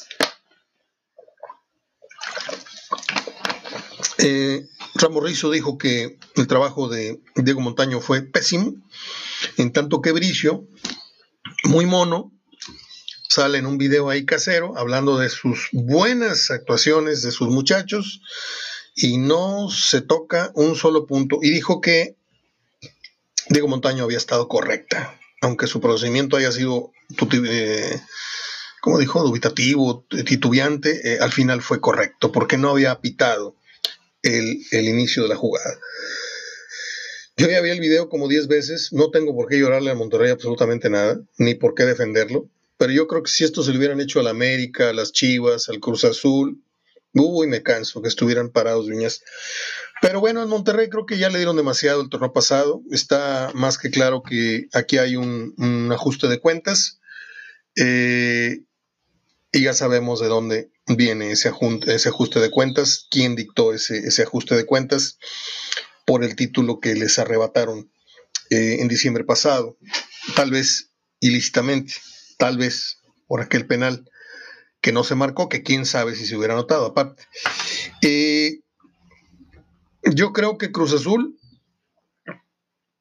Eh, 4.17 4.65
Ramos 4.95 5.51
dijo 5.51 5.77
que 5.77 6.19
el 6.35 6.47
trabajo 6.47 6.87
de 6.87 7.21
Diego 7.35 7.59
Montaño 7.59 8.01
fue 8.01 8.21
pésimo, 8.21 8.73
en 9.57 9.71
tanto 9.71 10.01
que 10.01 10.11
Bricio, 10.11 10.67
muy 11.63 11.85
mono, 11.85 12.31
sale 13.29 13.57
en 13.57 13.65
un 13.65 13.77
video 13.77 14.09
ahí 14.09 14.25
casero 14.25 14.77
hablando 14.77 15.17
de 15.17 15.29
sus 15.29 15.69
buenas 15.71 16.51
actuaciones 16.51 17.21
de 17.23 17.31
sus 17.31 17.47
muchachos 17.47 18.21
y 18.95 19.17
no 19.17 19.69
se 19.69 20.01
toca 20.01 20.51
un 20.53 20.75
solo 20.75 21.07
punto. 21.07 21.39
Y 21.41 21.49
dijo 21.49 21.81
que 21.81 22.17
Diego 23.49 23.67
Montaño 23.67 24.03
había 24.03 24.17
estado 24.17 24.47
correcta 24.47 25.19
aunque 25.41 25.67
su 25.67 25.81
procedimiento 25.81 26.37
haya 26.37 26.51
sido, 26.51 26.91
eh, 27.49 27.99
como 28.79 28.99
dijo, 28.99 29.23
dubitativo, 29.23 30.05
titubeante, 30.25 31.13
eh, 31.13 31.17
al 31.19 31.31
final 31.31 31.61
fue 31.61 31.81
correcto, 31.81 32.31
porque 32.31 32.57
no 32.57 32.69
había 32.69 33.01
pitado 33.01 33.55
el, 34.21 34.63
inicio 34.71 35.23
de 35.23 35.29
la 35.29 35.35
jugada. 35.35 35.79
Yo 37.37 37.49
ya 37.49 37.59
vi 37.61 37.71
el 37.71 37.79
video 37.79 38.07
como 38.07 38.27
10 38.27 38.47
veces, 38.47 38.89
no 38.93 39.09
tengo 39.09 39.35
por 39.35 39.47
qué 39.47 39.57
llorarle 39.57 39.89
a 39.89 39.95
Monterrey 39.95 40.29
absolutamente 40.29 40.91
nada, 40.91 41.19
ni 41.37 41.55
por 41.55 41.73
qué 41.73 41.85
defenderlo, 41.85 42.47
pero 42.77 42.91
yo 42.93 43.07
creo 43.07 43.23
que 43.23 43.31
si 43.31 43.43
esto 43.43 43.63
se 43.63 43.71
lo 43.71 43.77
hubieran 43.79 43.99
hecho 43.99 44.19
al 44.19 44.27
América, 44.27 44.89
a 44.89 44.93
las 44.93 45.11
Chivas, 45.11 45.69
al 45.69 45.79
Cruz 45.79 46.03
Azul, 46.03 46.61
hubo 47.13 47.43
y 47.43 47.47
me 47.47 47.63
canso 47.63 48.01
que 48.01 48.09
estuvieran 48.09 48.51
parados 48.51 48.87
viñas. 48.87 49.23
Pero 50.01 50.19
bueno, 50.19 50.41
en 50.41 50.49
Monterrey 50.49 50.89
creo 50.89 51.05
que 51.05 51.19
ya 51.19 51.29
le 51.29 51.37
dieron 51.37 51.55
demasiado 51.55 52.01
el 52.01 52.09
torneo 52.09 52.33
pasado. 52.33 52.81
Está 52.91 53.51
más 53.53 53.77
que 53.77 53.91
claro 53.91 54.23
que 54.23 54.67
aquí 54.73 54.97
hay 54.97 55.15
un, 55.15 55.89
ajuste 55.93 56.27
de 56.27 56.39
cuentas. 56.39 56.99
Eh, 57.75 58.63
y 59.51 59.61
ya 59.61 59.73
sabemos 59.73 60.19
de 60.19 60.27
dónde 60.27 60.71
viene 60.87 61.31
ese, 61.31 61.51
ese 61.87 62.09
ajuste 62.09 62.39
de 62.39 62.49
cuentas, 62.49 63.07
quién 63.11 63.35
dictó 63.35 63.73
ese, 63.73 64.23
ajuste 64.23 64.55
de 64.55 64.65
cuentas 64.65 65.19
por 66.05 66.23
el 66.23 66.35
título 66.35 66.79
que 66.79 66.95
les 66.95 67.19
arrebataron 67.19 67.91
eh, 68.49 68.77
en 68.79 68.87
diciembre 68.87 69.23
pasado. 69.23 69.77
Tal 70.35 70.51
vez 70.51 70.91
ilícitamente, 71.19 71.93
tal 72.37 72.57
vez 72.57 72.97
por 73.27 73.41
aquel 73.41 73.67
penal 73.67 74.09
que 74.81 74.91
no 74.91 75.03
se 75.03 75.15
marcó, 75.15 75.47
que 75.47 75.61
quién 75.61 75.85
sabe 75.85 76.15
si 76.15 76.25
se 76.25 76.35
hubiera 76.35 76.55
notado 76.55 76.87
aparte. 76.87 77.23
Eh, 78.01 78.61
yo 80.13 80.33
creo 80.33 80.57
que 80.57 80.71
Cruz 80.71 80.93
Azul 80.93 81.39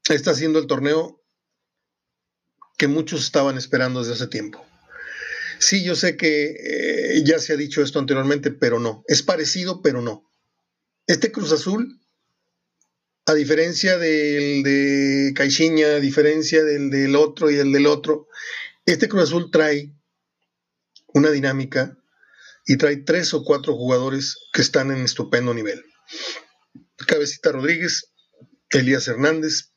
está 0.08 0.32
haciendo 0.32 0.58
el 0.58 0.66
torneo 0.66 1.22
que 2.78 2.88
muchos 2.88 3.22
estaban 3.22 3.58
esperando 3.58 4.00
desde 4.00 4.14
hace 4.14 4.26
tiempo. 4.26 4.64
Sí, 5.58 5.84
yo 5.84 5.94
sé 5.94 6.16
que 6.16 6.54
eh, 6.58 7.22
ya 7.24 7.38
se 7.38 7.52
ha 7.52 7.56
dicho 7.56 7.82
esto 7.82 7.98
anteriormente, 7.98 8.50
pero 8.50 8.80
no. 8.80 9.04
Es 9.06 9.22
parecido, 9.22 9.82
pero 9.82 10.00
no. 10.00 10.30
Este 11.06 11.30
Cruz 11.30 11.52
Azul, 11.52 12.00
a 13.26 13.34
diferencia 13.34 13.98
del 13.98 14.62
de 14.62 15.32
Caixinha, 15.34 15.96
a 15.96 16.00
diferencia 16.00 16.64
del 16.64 16.88
del 16.88 17.14
otro 17.16 17.50
y 17.50 17.56
el 17.56 17.72
del 17.72 17.86
otro, 17.86 18.28
este 18.86 19.08
Cruz 19.08 19.24
Azul 19.24 19.50
trae 19.50 19.92
una 21.08 21.30
dinámica 21.30 21.98
y 22.66 22.76
trae 22.78 22.96
tres 22.96 23.34
o 23.34 23.44
cuatro 23.44 23.74
jugadores 23.74 24.38
que 24.52 24.62
están 24.62 24.90
en 24.90 25.04
estupendo 25.04 25.52
nivel. 25.52 25.84
Cabecita 27.06 27.52
Rodríguez, 27.52 28.10
Elías 28.70 29.08
Hernández, 29.08 29.70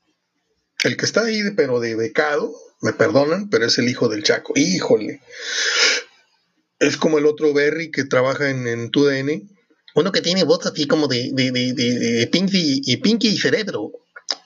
el 0.84 0.98
que 0.98 1.06
está 1.06 1.24
ahí, 1.26 1.42
pero 1.56 1.80
de 1.80 1.96
becado, 1.96 2.54
me 2.82 2.94
perdonan, 2.94 3.50
pero 3.50 3.66
es 3.66 3.78
el 3.78 3.90
hijo 3.90 4.10
del 4.10 4.24
Chaco. 4.24 4.54
Híjole. 4.56 5.22
Es 6.80 6.98
como 6.98 7.18
el 7.18 7.26
otro 7.26 7.54
Berry 7.54 7.92
que 7.92 8.04
trabaja 8.04 8.50
en, 8.50 8.68
en 8.68 8.92
TUDN. 8.92 9.50
Uno 9.96 10.12
que 10.12 10.22
tiene 10.22 10.44
voz 10.44 10.66
así 10.66 10.86
como 10.86 11.08
de, 11.08 11.32
de, 11.34 11.52
de, 11.52 11.74
de 11.74 12.28
Pinky, 12.28 12.82
y 12.84 12.98
Pinky 12.98 13.30
y 13.30 13.38
Cerebro. 13.38 13.92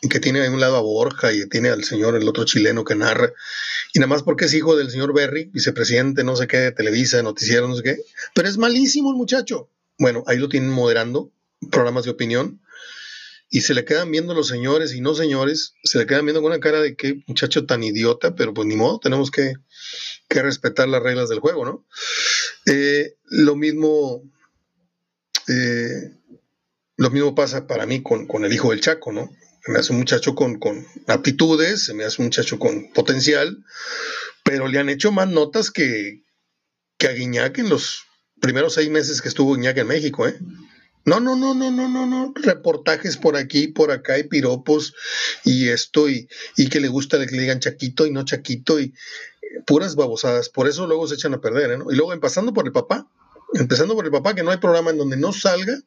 Y 0.02 0.10
que 0.10 0.20
tiene 0.20 0.46
a 0.46 0.52
un 0.52 0.60
lado 0.60 0.76
a 0.76 0.82
Borja 0.82 1.34
y 1.34 1.48
tiene 1.50 1.70
al 1.70 1.84
señor, 1.84 2.16
el 2.16 2.28
otro 2.28 2.46
chileno 2.46 2.84
que 2.84 2.96
narra. 2.96 3.34
Y 3.94 4.00
nada 4.00 4.08
más 4.08 4.22
porque 4.22 4.46
es 4.46 4.54
hijo 4.54 4.76
del 4.76 4.92
señor 4.92 5.14
Berry, 5.14 5.46
vicepresidente, 5.46 6.24
no 6.24 6.36
sé 6.36 6.48
qué, 6.48 6.58
de 6.58 6.72
Televisa, 6.72 7.18
de 7.18 7.24
noticiero, 7.24 7.68
no 7.68 7.76
sé 7.76 7.84
qué. 7.84 7.98
Pero 8.36 8.48
es 8.48 8.58
malísimo 8.58 9.10
el 9.10 9.18
muchacho. 9.18 9.72
Bueno, 9.98 10.24
ahí 10.28 10.38
lo 10.38 10.50
tienen 10.50 10.70
moderando 10.70 11.32
programas 11.72 12.04
de 12.04 12.12
opinión 12.12 12.62
y 13.50 13.62
se 13.62 13.74
le 13.74 13.86
quedan 13.86 14.12
viendo 14.12 14.34
los 14.34 14.48
señores 14.48 14.94
y 14.94 15.02
no 15.02 15.16
señores, 15.16 15.74
se 15.84 16.00
le 16.00 16.06
quedan 16.06 16.26
viendo 16.26 16.42
con 16.42 16.52
una 16.52 16.60
cara 16.60 16.82
de 16.82 16.96
qué 16.96 17.24
muchacho 17.28 17.66
tan 17.66 17.84
idiota, 17.84 18.36
pero 18.36 18.54
pues 18.54 18.68
ni 18.68 18.76
modo, 18.76 19.00
tenemos 19.00 19.32
que, 19.32 19.54
respetar 20.30 20.88
las 20.88 21.02
reglas 21.02 21.30
del 21.30 21.40
juego, 21.40 21.66
¿no? 21.66 21.88
Eh, 22.66 23.16
lo 23.24 23.56
mismo, 23.56 24.22
eh, 25.48 26.12
lo 26.98 27.10
mismo 27.10 27.34
pasa 27.34 27.66
para 27.66 27.86
mí 27.86 28.04
con, 28.04 28.28
el 28.44 28.54
hijo 28.54 28.72
del 28.72 28.82
Chaco, 28.82 29.12
¿no? 29.14 29.32
Se 29.66 29.72
me 29.72 29.80
hace 29.80 29.94
un 29.94 30.00
muchacho 30.00 30.36
con, 30.36 30.60
con 30.60 30.86
aptitudes, 31.08 31.86
se 31.86 31.94
me 31.94 32.04
hace 32.04 32.22
un 32.22 32.28
muchacho 32.28 32.60
con 32.60 32.92
potencial, 32.94 33.64
pero 34.44 34.68
le 34.68 34.80
han 34.80 34.90
hecho 34.90 35.12
más 35.12 35.30
notas 35.30 35.72
que, 35.72 36.24
que 36.98 37.08
a 37.08 37.14
Guiñac 37.14 37.58
en 37.58 37.70
los 37.70 38.04
primeros 38.40 38.74
seis 38.74 38.90
meses 38.90 39.22
que 39.22 39.30
estuvo 39.30 39.56
Guiñac 39.56 39.78
en 39.78 39.88
México, 39.88 40.28
¿eh? 40.28 40.38
No, 41.08 41.22
no, 41.22 41.38
no, 41.38 41.54
no, 41.56 41.72
no, 41.72 41.88
no, 41.88 42.06
no. 42.06 42.34
Reportajes 42.36 43.16
por 43.16 43.38
aquí, 43.38 43.70
por 43.70 43.92
acá, 43.92 44.20
y 44.20 44.24
piropos, 44.24 44.94
y 45.46 45.70
esto, 45.70 46.10
y, 46.10 46.28
que 46.70 46.82
le 46.82 46.90
gusta 46.90 47.18
que 47.26 47.34
le 47.34 47.44
digan 47.44 47.62
chaquito 47.62 48.06
y 48.06 48.12
no 48.12 48.26
chaquito, 48.26 48.78
y 48.78 48.94
eh, 49.42 49.62
puras 49.66 49.96
babosadas. 49.96 50.50
Por 50.50 50.68
eso 50.68 50.86
luego 50.86 51.08
se 51.08 51.16
echan 51.16 51.34
a 51.34 51.40
perder, 51.40 51.72
¿eh? 51.72 51.78
¿no? 51.78 51.90
Y 51.90 51.96
luego 51.96 52.12
empezando 52.12 52.54
por 52.54 52.66
el 52.66 52.74
papá, 52.74 53.10
empezando 53.54 53.96
por 53.96 54.04
el 54.04 54.12
papá, 54.12 54.36
que 54.36 54.44
no 54.44 54.52
hay 54.52 54.58
programa 54.58 54.92
en 54.92 54.98
donde 54.98 55.16
no 55.16 55.32
salga, 55.32 55.80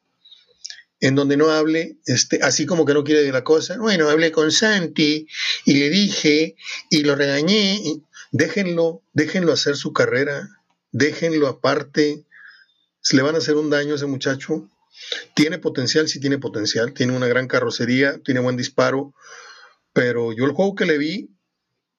en 1.01 1.15
donde 1.17 1.37
no 1.37 1.51
hable, 1.51 1.99
este, 2.07 2.41
así 2.43 2.65
como 2.65 2.87
que 2.87 2.95
no 2.95 3.05
quiere 3.05 3.23
de 3.23 3.31
la 3.31 3.45
cosa. 3.45 3.77
Bueno, 3.77 4.09
hablé 4.09 4.33
con 4.33 4.51
Santi 4.51 5.27
y 5.67 5.75
le 5.75 5.91
dije 5.91 6.57
y 6.89 7.03
lo 7.03 7.15
regañé. 7.15 7.83
déjenlo, 8.33 9.03
déjenlo 9.13 9.53
hacer 9.53 9.77
su 9.77 9.93
carrera, 9.93 10.49
déjenlo 10.93 11.47
aparte. 11.47 12.25
Se 13.03 13.17
le 13.17 13.23
van 13.23 13.35
a 13.35 13.39
hacer 13.39 13.57
un 13.57 13.69
daño 13.69 13.93
a 13.93 13.97
ese 13.97 14.07
muchacho 14.07 14.71
tiene 15.35 15.59
potencial, 15.59 16.09
sí 16.09 16.21
tiene 16.21 16.39
potencial, 16.39 16.93
tiene 16.93 17.17
una 17.17 17.27
gran 17.27 17.49
carrocería, 17.49 18.21
tiene 18.25 18.41
buen 18.41 18.57
disparo, 18.57 19.15
pero 19.93 20.33
yo 20.33 20.45
el 20.45 20.53
juego 20.53 20.75
que 20.75 20.87
le 20.87 20.99
vi, 20.99 21.31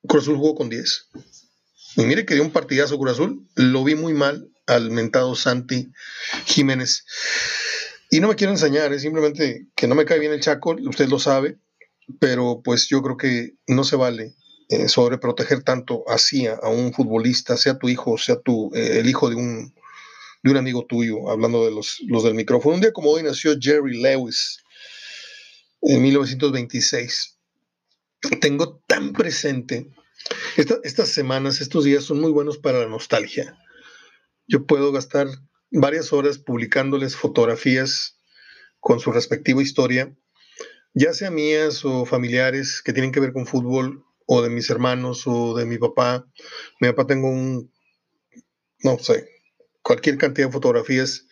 Cruz 0.08 0.24
Azul 0.24 0.38
jugó 0.38 0.56
con 0.56 0.70
10. 0.70 1.10
Y 1.98 2.04
mire 2.04 2.26
que 2.26 2.36
dio 2.36 2.44
un 2.44 2.52
partidazo 2.52 2.98
Cruz 2.98 3.14
Azul, 3.14 3.48
lo 3.56 3.84
vi 3.84 3.96
muy 3.96 4.14
mal 4.14 4.50
al 4.68 4.92
mentado 4.92 5.36
Santi 5.36 5.92
Jiménez. 6.46 7.06
Y 8.10 8.20
no 8.20 8.28
me 8.28 8.36
quiero 8.36 8.54
enseñar, 8.54 8.94
es 8.94 9.02
simplemente 9.02 9.68
que 9.76 9.88
no 9.88 9.96
me 9.96 10.06
cae 10.06 10.20
bien 10.20 10.32
el 10.32 10.42
Chaco, 10.42 10.76
usted 10.88 11.08
lo 11.08 11.20
sabe, 11.20 11.58
pero 12.20 12.62
pues 12.64 12.88
yo 12.88 13.02
creo 13.02 13.18
que 13.18 13.54
no 13.68 13.84
se 13.84 13.96
vale 13.96 14.36
eh, 14.70 14.88
sobreproteger 14.88 15.64
tanto 15.64 16.04
así 16.08 16.48
a, 16.48 16.60
un 16.70 16.94
futbolista, 16.94 17.58
sea 17.58 17.78
tu 17.78 17.90
hijo, 17.90 18.18
sea 18.18 18.40
tu, 18.40 18.72
eh, 18.74 19.00
el 19.00 19.10
hijo 19.10 19.30
de 19.30 19.36
un 19.36 19.74
de 20.44 20.52
un 20.52 20.58
amigo 20.58 20.86
tuyo, 20.86 21.30
hablando 21.30 21.66
de 21.66 21.72
los, 21.72 22.02
los 22.08 22.24
del 22.24 22.34
micrófono. 22.34 22.76
Un 22.76 22.82
día 22.82 22.94
como 22.94 23.12
hoy 23.12 23.24
nació 23.24 23.56
Jerry 23.60 24.02
Lewis 24.02 24.64
en 25.82 26.02
1926. 26.02 27.38
Tengo 28.40 28.82
tan 28.88 29.14
presente 29.14 29.90
estas 30.56 31.10
semanas, 31.10 31.62
estos 31.62 31.84
días 31.84 32.04
son 32.04 32.22
muy 32.22 32.32
buenos 32.32 32.58
para 32.58 32.80
la 32.80 32.88
nostalgia. 32.88 33.58
Yo 34.48 34.66
puedo 34.66 34.92
gastar 34.92 35.28
varias 35.72 36.14
horas 36.14 36.38
publicándoles 36.38 37.16
fotografías 37.16 38.20
con 38.80 39.00
su 39.00 39.12
respectiva 39.12 39.62
historia, 39.62 40.16
ya 40.94 41.14
sea 41.14 41.32
mías 41.32 41.86
o 41.86 42.06
familiares 42.06 42.82
que 42.82 42.94
tienen 42.94 43.12
que 43.12 43.20
ver 43.20 43.34
con 43.34 43.46
fútbol, 43.46 44.04
o 44.26 44.42
de 44.42 44.50
mis 44.50 44.70
hermanos, 44.70 45.24
o 45.26 45.56
de 45.56 45.66
mi 45.66 45.78
papá. 45.78 46.26
Mi 46.80 46.88
papá 46.90 47.08
tengo 47.08 47.30
un, 47.30 47.72
no 48.84 48.98
sé, 49.00 49.28
cualquier 49.82 50.18
cantidad 50.18 50.48
de 50.48 50.54
fotografías 50.54 51.26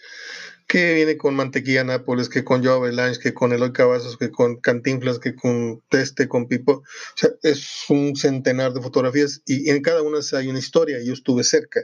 que 0.69 0.93
viene 0.93 1.17
con 1.17 1.33
Mantequilla 1.33 1.83
Nápoles, 1.83 2.29
que 2.29 2.43
con 2.43 2.63
Joe 2.63 2.75
Avalanche, 2.75 3.19
que 3.19 3.33
con 3.33 3.51
Eloy 3.51 3.73
Cavazos, 3.73 4.17
que 4.17 4.29
con 4.29 4.57
Cantinflas, 4.57 5.17
que 5.17 5.35
con 5.35 5.81
Teste, 5.89 6.27
con 6.27 6.47
Pipo. 6.47 6.73
O 6.73 6.83
sea, 7.15 7.31
es 7.41 7.85
un 7.89 8.15
centenar 8.15 8.73
de 8.73 8.81
fotografías 8.81 9.41
y 9.47 9.71
en 9.71 9.81
cada 9.81 10.03
una 10.03 10.19
hay 10.33 10.47
una 10.47 10.59
historia. 10.59 10.99
Yo 11.03 11.13
estuve 11.13 11.43
cerca. 11.43 11.81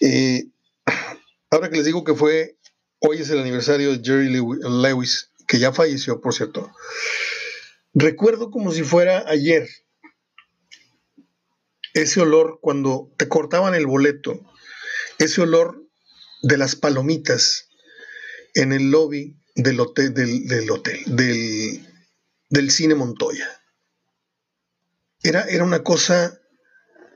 Eh, 0.00 0.46
ahora 1.50 1.68
que 1.68 1.76
les 1.76 1.84
digo 1.84 2.02
que 2.02 2.14
fue, 2.14 2.56
hoy 3.00 3.18
es 3.18 3.28
el 3.28 3.40
aniversario 3.40 3.90
de 3.90 4.02
Jerry 4.02 4.30
Lewis, 4.30 5.30
que 5.46 5.58
ya 5.58 5.74
falleció, 5.74 6.22
por 6.22 6.32
cierto. 6.32 6.72
Recuerdo 7.92 8.50
como 8.50 8.72
si 8.72 8.84
fuera 8.84 9.24
ayer 9.28 9.68
ese 11.92 12.22
olor 12.22 12.58
cuando 12.62 13.12
te 13.18 13.28
cortaban 13.28 13.74
el 13.74 13.86
boleto, 13.86 14.40
ese 15.18 15.42
olor 15.42 15.84
de 16.42 16.56
las 16.56 16.76
palomitas 16.76 17.68
en 18.54 18.72
el 18.72 18.90
lobby 18.90 19.36
del 19.54 19.80
hotel, 19.80 20.14
del, 20.14 20.30
cine 22.70 22.94
Montoya. 22.94 23.48
Era, 25.22 25.42
era 25.42 25.64
una 25.64 25.82
cosa 25.82 26.38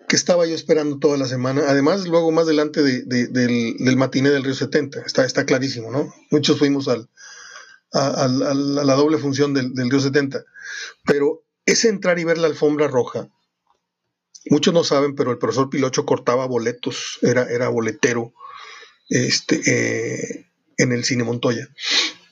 que 0.09 0.17
estaba 0.17 0.47
yo 0.47 0.55
esperando 0.55 0.99
toda 0.99 1.17
la 1.17 1.27
semana. 1.27 1.63
Además, 1.69 2.07
luego 2.07 2.33
más 2.33 2.45
adelante 2.45 2.83
del, 2.83 3.33
del 3.33 3.97
matiné 3.97 4.31
del 4.31 4.45
Río 4.45 4.55
70, 4.55 5.03
está, 5.07 5.25
está 5.25 5.47
clarísimo, 5.47 5.91
¿no? 5.91 6.13
Muchos 6.31 6.59
fuimos 6.59 6.89
al, 6.89 7.09
a, 7.93 8.29
la 8.29 8.95
doble 8.95 9.19
función 9.19 9.55
del, 9.55 9.75
del 9.75 9.91
Río 9.91 10.01
70. 10.01 10.45
Pero 11.05 11.45
ese 11.65 11.89
entrar 11.89 12.19
y 12.19 12.25
ver 12.25 12.39
la 12.39 12.49
alfombra 12.49 12.89
roja, 12.89 13.29
muchos 14.51 14.75
no 14.75 14.85
saben, 14.85 15.15
pero 15.15 15.31
el 15.31 15.39
profesor 15.39 15.71
Pilocho 15.71 16.07
cortaba 16.07 16.47
boletos, 16.47 17.19
era, 17.23 17.45
era 17.51 17.69
boletero. 17.69 18.33
Este, 19.09 19.61
eh, 19.67 20.47
en 20.79 20.93
el 20.93 21.05
Cine 21.05 21.25
Montoya. 21.25 21.69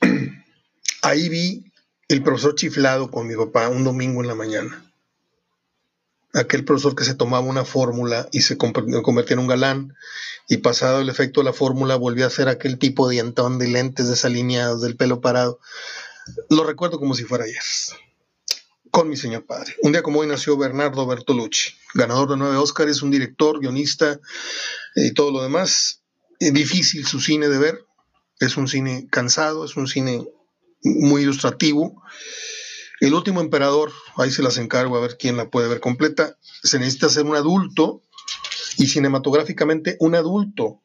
Ahí 1.02 1.28
vi 1.28 1.72
el 2.08 2.22
profesor 2.22 2.54
chiflado 2.54 3.10
con 3.10 3.26
mi 3.26 3.36
papá 3.36 3.68
un 3.68 3.84
domingo 3.84 4.20
en 4.20 4.28
la 4.28 4.34
mañana. 4.34 4.84
Aquel 6.32 6.64
profesor 6.64 6.94
que 6.94 7.04
se 7.04 7.14
tomaba 7.14 7.44
una 7.44 7.64
fórmula 7.64 8.28
y 8.32 8.42
se 8.42 8.56
convertía 8.56 9.34
en 9.34 9.40
un 9.40 9.48
galán, 9.48 9.94
y 10.48 10.58
pasado 10.58 11.00
el 11.00 11.08
efecto 11.08 11.40
de 11.40 11.44
la 11.44 11.52
fórmula 11.52 11.96
volvió 11.96 12.26
a 12.26 12.30
ser 12.30 12.48
aquel 12.48 12.78
tipo 12.78 13.08
de 13.08 13.14
dientón 13.14 13.58
de 13.58 13.68
lentes 13.68 14.08
desalineados, 14.08 14.80
del 14.80 14.96
pelo 14.96 15.20
parado. 15.20 15.60
Lo 16.48 16.64
recuerdo 16.64 16.98
como 16.98 17.14
si 17.14 17.24
fuera 17.24 17.44
ayer. 17.44 17.62
Con 18.90 19.08
mi 19.08 19.16
señor 19.16 19.46
padre. 19.46 19.76
Un 19.82 19.92
día 19.92 20.02
como 20.02 20.20
hoy 20.20 20.26
nació 20.26 20.56
Bernardo 20.56 21.06
Bertolucci, 21.06 21.70
ganador 21.94 22.30
de 22.30 22.36
nueve 22.36 22.56
Óscares, 22.56 23.02
un 23.02 23.10
director, 23.10 23.60
guionista 23.60 24.18
y 24.96 25.12
todo 25.12 25.30
lo 25.30 25.42
demás. 25.42 26.02
difícil 26.40 27.06
su 27.06 27.20
cine 27.20 27.48
de 27.48 27.58
ver, 27.58 27.84
es 28.40 28.56
un 28.56 28.66
cine 28.66 29.06
cansado, 29.10 29.64
es 29.64 29.76
un 29.76 29.86
cine 29.86 30.26
muy 30.82 31.22
ilustrativo. 31.22 32.02
El 33.00 33.14
último 33.14 33.40
emperador, 33.40 33.92
ahí 34.16 34.30
se 34.30 34.42
las 34.42 34.58
encargo 34.58 34.96
a 34.96 35.00
ver 35.00 35.16
quién 35.18 35.36
la 35.36 35.50
puede 35.50 35.68
ver 35.68 35.80
completa. 35.80 36.36
Se 36.62 36.78
necesita 36.78 37.08
ser 37.08 37.26
un 37.26 37.36
adulto 37.36 38.02
y 38.76 38.88
cinematográficamente 38.88 39.96
un 40.00 40.14
adulto 40.14 40.82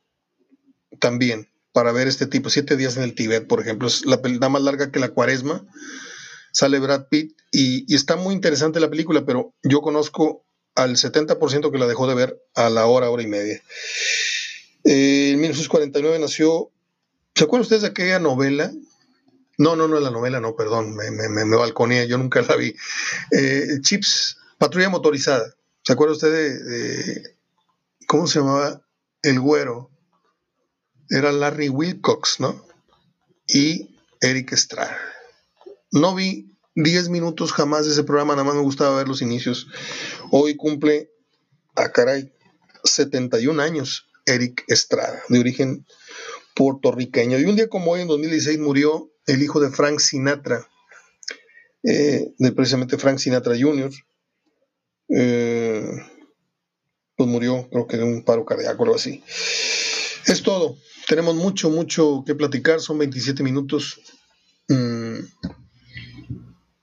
también 0.99 1.49
para 1.71 1.91
ver 1.91 2.07
este 2.07 2.27
tipo. 2.27 2.49
Siete 2.49 2.77
días 2.77 2.97
en 2.97 3.03
el 3.03 3.15
Tíbet, 3.15 3.47
por 3.47 3.61
ejemplo, 3.61 3.87
es 3.87 4.05
la 4.05 4.21
película 4.21 4.49
más 4.49 4.61
larga 4.61 4.91
que 4.91 4.99
la 4.99 5.09
cuaresma. 5.09 5.65
Sale 6.55 6.79
Brad 6.79 7.07
Pitt 7.09 7.35
y, 7.51 7.93
está 7.93 8.15
muy 8.15 8.33
interesante 8.33 8.79
la 8.79 8.89
película, 8.89 9.25
pero 9.25 9.53
yo 9.61 9.81
conozco 9.81 10.45
al 10.73 10.95
70% 10.95 11.69
que 11.69 11.77
la 11.77 11.85
dejó 11.85 12.07
de 12.07 12.15
ver 12.15 12.41
a 12.53 12.69
la 12.69 12.85
hora, 12.85 13.09
hora 13.09 13.23
y 13.23 13.27
media. 13.27 13.61
Eh, 14.85 15.31
en 15.33 15.41
1949 15.41 16.19
nació 16.19 16.71
¿Se 17.35 17.43
acuerdan 17.43 17.63
ustedes 17.63 17.81
de 17.81 17.89
aquella 17.89 18.19
novela? 18.19 18.71
No, 19.57 19.75
no, 19.75 19.89
no, 19.89 19.99
la 19.99 20.11
novela 20.11 20.39
no, 20.39 20.55
perdón, 20.55 20.95
me, 20.95 21.11
me, 21.11 21.27
me 21.27 21.57
balconé, 21.57 22.07
yo 22.07 22.17
nunca 22.17 22.41
la 22.41 22.55
vi. 22.55 22.73
Eh, 23.31 23.79
Chips, 23.81 24.37
Patrulla 24.57 24.87
Motorizada. 24.87 25.53
¿Se 25.83 25.91
acuerda 25.91 26.13
usted 26.13 26.31
de, 26.31 27.35
cómo 28.07 28.27
se 28.27 28.39
llamaba? 28.39 28.81
El 29.21 29.41
güero. 29.41 29.91
Era 31.09 31.33
Larry 31.33 31.67
Wilcox, 31.67 32.39
¿no? 32.39 32.65
Y 33.45 33.97
Eric 34.21 34.53
Estrada. 34.53 34.97
No 35.95 36.13
vi 36.13 36.51
10 36.75 37.07
minutos 37.07 37.53
jamás 37.53 37.85
de 37.85 37.93
ese 37.93 38.03
programa, 38.03 38.33
nada 38.33 38.43
más 38.43 38.55
me 38.55 38.61
gustaba 38.61 38.97
ver 38.97 39.07
los 39.07 39.21
inicios. 39.21 39.67
Hoy 40.29 40.57
cumple, 40.57 41.09
a 41.73 41.83
ah, 41.83 41.91
caray, 41.93 42.33
71 42.83 43.61
años 43.61 44.09
Eric 44.25 44.65
Estrada, 44.67 45.23
de 45.29 45.39
origen 45.39 45.85
puertorriqueño. 46.53 47.39
Y 47.39 47.45
un 47.45 47.55
día 47.55 47.69
como 47.69 47.91
hoy, 47.91 48.01
en 48.01 48.09
2016, 48.09 48.59
murió 48.59 49.09
el 49.25 49.41
hijo 49.41 49.61
de 49.61 49.69
Frank 49.71 49.99
Sinatra, 49.99 50.67
eh, 51.83 52.33
precisamente 52.53 52.97
Frank 52.97 53.17
Sinatra 53.17 53.55
Jr. 53.57 53.91
Eh, 55.07 55.87
pues 57.15 57.29
murió, 57.29 57.69
creo 57.69 57.87
que 57.87 57.95
de 57.95 58.03
un 58.03 58.25
paro 58.25 58.43
cardíaco 58.43 58.81
o 58.81 58.85
algo 58.85 58.95
así. 58.97 59.23
Es 60.27 60.43
todo. 60.43 60.75
Tenemos 61.07 61.35
mucho, 61.35 61.69
mucho 61.69 62.25
que 62.27 62.35
platicar. 62.35 62.81
Son 62.81 62.97
27 62.97 63.43
minutos. 63.43 64.01
Mm, 64.67 65.19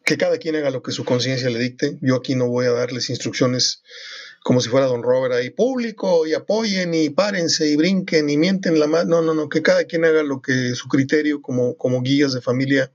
que 0.05 0.17
cada 0.17 0.39
quien 0.39 0.57
haga 0.57 0.71
lo 0.71 0.83
que 0.83 0.93
su 0.93 1.05
conciencia 1.05 1.51
le 1.51 1.59
dicte. 1.59 1.99
Yo 2.01 2.17
aquí 2.17 2.35
no 2.35 2.49
voy 2.49 2.67
a 2.67 2.73
darles 2.73 3.11
instrucciones 3.11 3.83
como 4.43 4.61
si 4.61 4.69
fuera 4.69 4.87
Don 4.87 5.03
Robert 5.03 5.35
ahí, 5.35 5.51
público, 5.51 6.27
y 6.27 6.35
apoyen, 6.35 6.95
y 6.95 7.11
párense, 7.11 7.69
y 7.69 7.77
brinquen, 7.77 8.29
y 8.29 8.37
mienten 8.37 8.79
la 8.81 8.89
mano. 8.89 9.11
No, 9.11 9.23
no, 9.23 9.35
no, 9.35 9.49
que 9.49 9.63
cada 9.63 9.85
quien 9.85 10.05
haga 10.05 10.23
lo 10.23 10.43
que 10.43 10.75
su 10.75 10.89
criterio 10.89 11.41
como, 11.41 11.77
como 11.77 12.03
guías 12.03 12.33
de 12.33 12.41
familia 12.41 12.93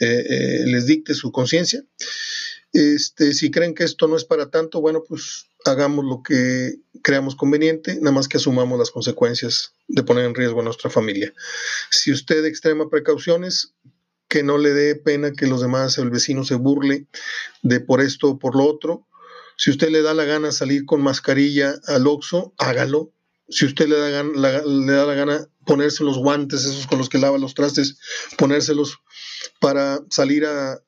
eh, 0.00 0.24
eh, 0.28 0.62
les 0.66 0.86
dicte 0.86 1.14
su 1.14 1.30
conciencia. 1.30 1.84
Este, 2.72 3.34
si 3.34 3.50
creen 3.50 3.74
que 3.74 3.84
esto 3.84 4.08
no 4.08 4.16
es 4.16 4.24
para 4.24 4.50
tanto, 4.50 4.80
bueno, 4.80 5.04
pues 5.06 5.46
hagamos 5.66 6.04
lo 6.06 6.22
que 6.22 6.76
creamos 7.02 7.36
conveniente, 7.36 7.96
nada 7.96 8.12
más 8.12 8.28
que 8.28 8.38
asumamos 8.38 8.78
las 8.78 8.90
consecuencias 8.90 9.74
de 9.88 10.02
poner 10.02 10.24
en 10.24 10.34
riesgo 10.34 10.60
a 10.60 10.64
nuestra 10.64 10.88
familia. 10.88 11.32
Si 11.90 12.10
usted 12.10 12.44
extrema 12.46 12.88
precauciones, 12.88 13.74
que 14.32 14.42
no 14.42 14.56
le 14.56 14.72
dé 14.72 14.94
pena 14.94 15.32
que 15.32 15.46
los 15.46 15.60
demás, 15.60 15.98
el 15.98 16.08
vecino 16.08 16.42
se 16.42 16.54
burle 16.54 17.06
de 17.60 17.80
por 17.80 18.00
esto 18.00 18.30
o 18.30 18.38
por 18.38 18.56
lo 18.56 18.64
otro, 18.64 19.06
si 19.58 19.70
usted 19.70 19.90
le 19.90 20.00
da 20.00 20.14
la 20.14 20.24
gana 20.24 20.52
salir 20.52 20.86
con 20.86 21.02
mascarilla 21.02 21.74
al 21.86 22.06
Oxxo, 22.06 22.54
hágalo. 22.56 23.12
Si 23.50 23.66
usted 23.66 23.88
le 23.88 23.98
da, 23.98 24.22
la, 24.22 24.62
le 24.64 24.92
da 24.92 25.04
la 25.04 25.12
gana 25.12 25.46
ponerse 25.66 26.02
los 26.02 26.16
guantes, 26.16 26.64
esos 26.64 26.86
con 26.86 26.96
los 26.96 27.10
que 27.10 27.18
lava 27.18 27.36
los 27.36 27.52
trastes, 27.52 27.98
ponérselos 28.38 29.00
para 29.60 30.00
salir 30.08 30.46
a, 30.46 30.80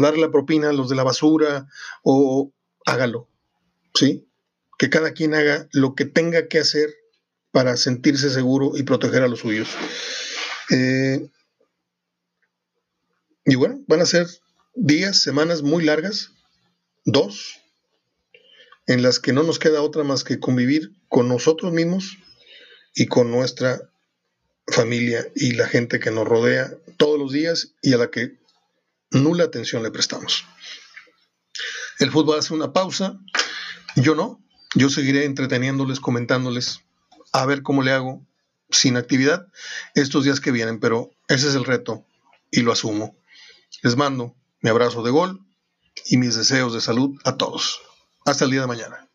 darle 0.00 0.22
la 0.22 0.30
propina 0.30 0.70
a 0.70 0.72
los 0.72 0.88
de 0.88 0.96
la 0.96 1.04
basura, 1.04 1.66
o 2.02 2.54
hágalo. 2.86 3.28
¿Sí? 3.92 4.26
Que 4.78 4.88
cada 4.88 5.12
quien 5.12 5.34
haga 5.34 5.68
lo 5.72 5.94
que 5.94 6.06
tenga 6.06 6.48
que 6.48 6.60
hacer 6.60 6.88
para 7.50 7.76
sentirse 7.76 8.30
seguro 8.30 8.72
y 8.76 8.84
proteger 8.84 9.24
a 9.24 9.28
los 9.28 9.40
suyos. 9.40 9.68
Eh, 10.70 11.28
y 13.48 13.54
bueno, 13.54 13.82
van 13.86 14.02
a 14.02 14.06
ser 14.06 14.26
días, 14.74 15.22
semanas 15.22 15.62
muy 15.62 15.82
largas, 15.82 16.32
dos, 17.06 17.56
en 18.86 19.00
las 19.00 19.20
que 19.20 19.32
no 19.32 19.42
nos 19.42 19.58
queda 19.58 19.80
otra 19.80 20.04
más 20.04 20.22
que 20.22 20.38
convivir 20.38 20.92
con 21.08 21.28
nosotros 21.28 21.72
mismos 21.72 22.18
y 22.94 23.06
con 23.06 23.30
nuestra 23.30 23.80
familia 24.66 25.26
y 25.34 25.52
la 25.52 25.66
gente 25.66 25.98
que 25.98 26.10
nos 26.10 26.28
rodea 26.28 26.70
todos 26.98 27.18
los 27.18 27.32
días 27.32 27.72
y 27.80 27.94
a 27.94 27.96
la 27.96 28.10
que 28.10 28.36
nula 29.12 29.44
atención 29.44 29.82
le 29.82 29.90
prestamos. 29.90 30.44
El 32.00 32.10
fútbol 32.10 32.38
hace 32.38 32.52
una 32.52 32.74
pausa, 32.74 33.18
yo 33.96 34.14
no, 34.14 34.44
yo 34.74 34.90
seguiré 34.90 35.24
entreteniéndoles, 35.24 36.00
comentándoles, 36.00 36.80
a 37.32 37.46
ver 37.46 37.62
cómo 37.62 37.82
le 37.82 37.92
hago 37.92 38.26
sin 38.68 38.98
actividad 38.98 39.48
estos 39.94 40.24
días 40.24 40.38
que 40.38 40.52
vienen, 40.52 40.80
pero 40.80 41.12
ese 41.28 41.48
es 41.48 41.54
el 41.54 41.64
reto 41.64 42.04
y 42.50 42.60
lo 42.60 42.72
asumo. 42.72 43.16
Les 43.82 43.96
mando 43.96 44.34
mi 44.60 44.70
abrazo 44.70 45.02
de 45.02 45.10
gol 45.10 45.40
y 46.06 46.16
mis 46.16 46.36
deseos 46.36 46.72
de 46.72 46.80
salud 46.80 47.18
a 47.24 47.36
todos. 47.36 47.80
Hasta 48.24 48.44
el 48.44 48.50
día 48.50 48.62
de 48.62 48.66
mañana. 48.66 49.07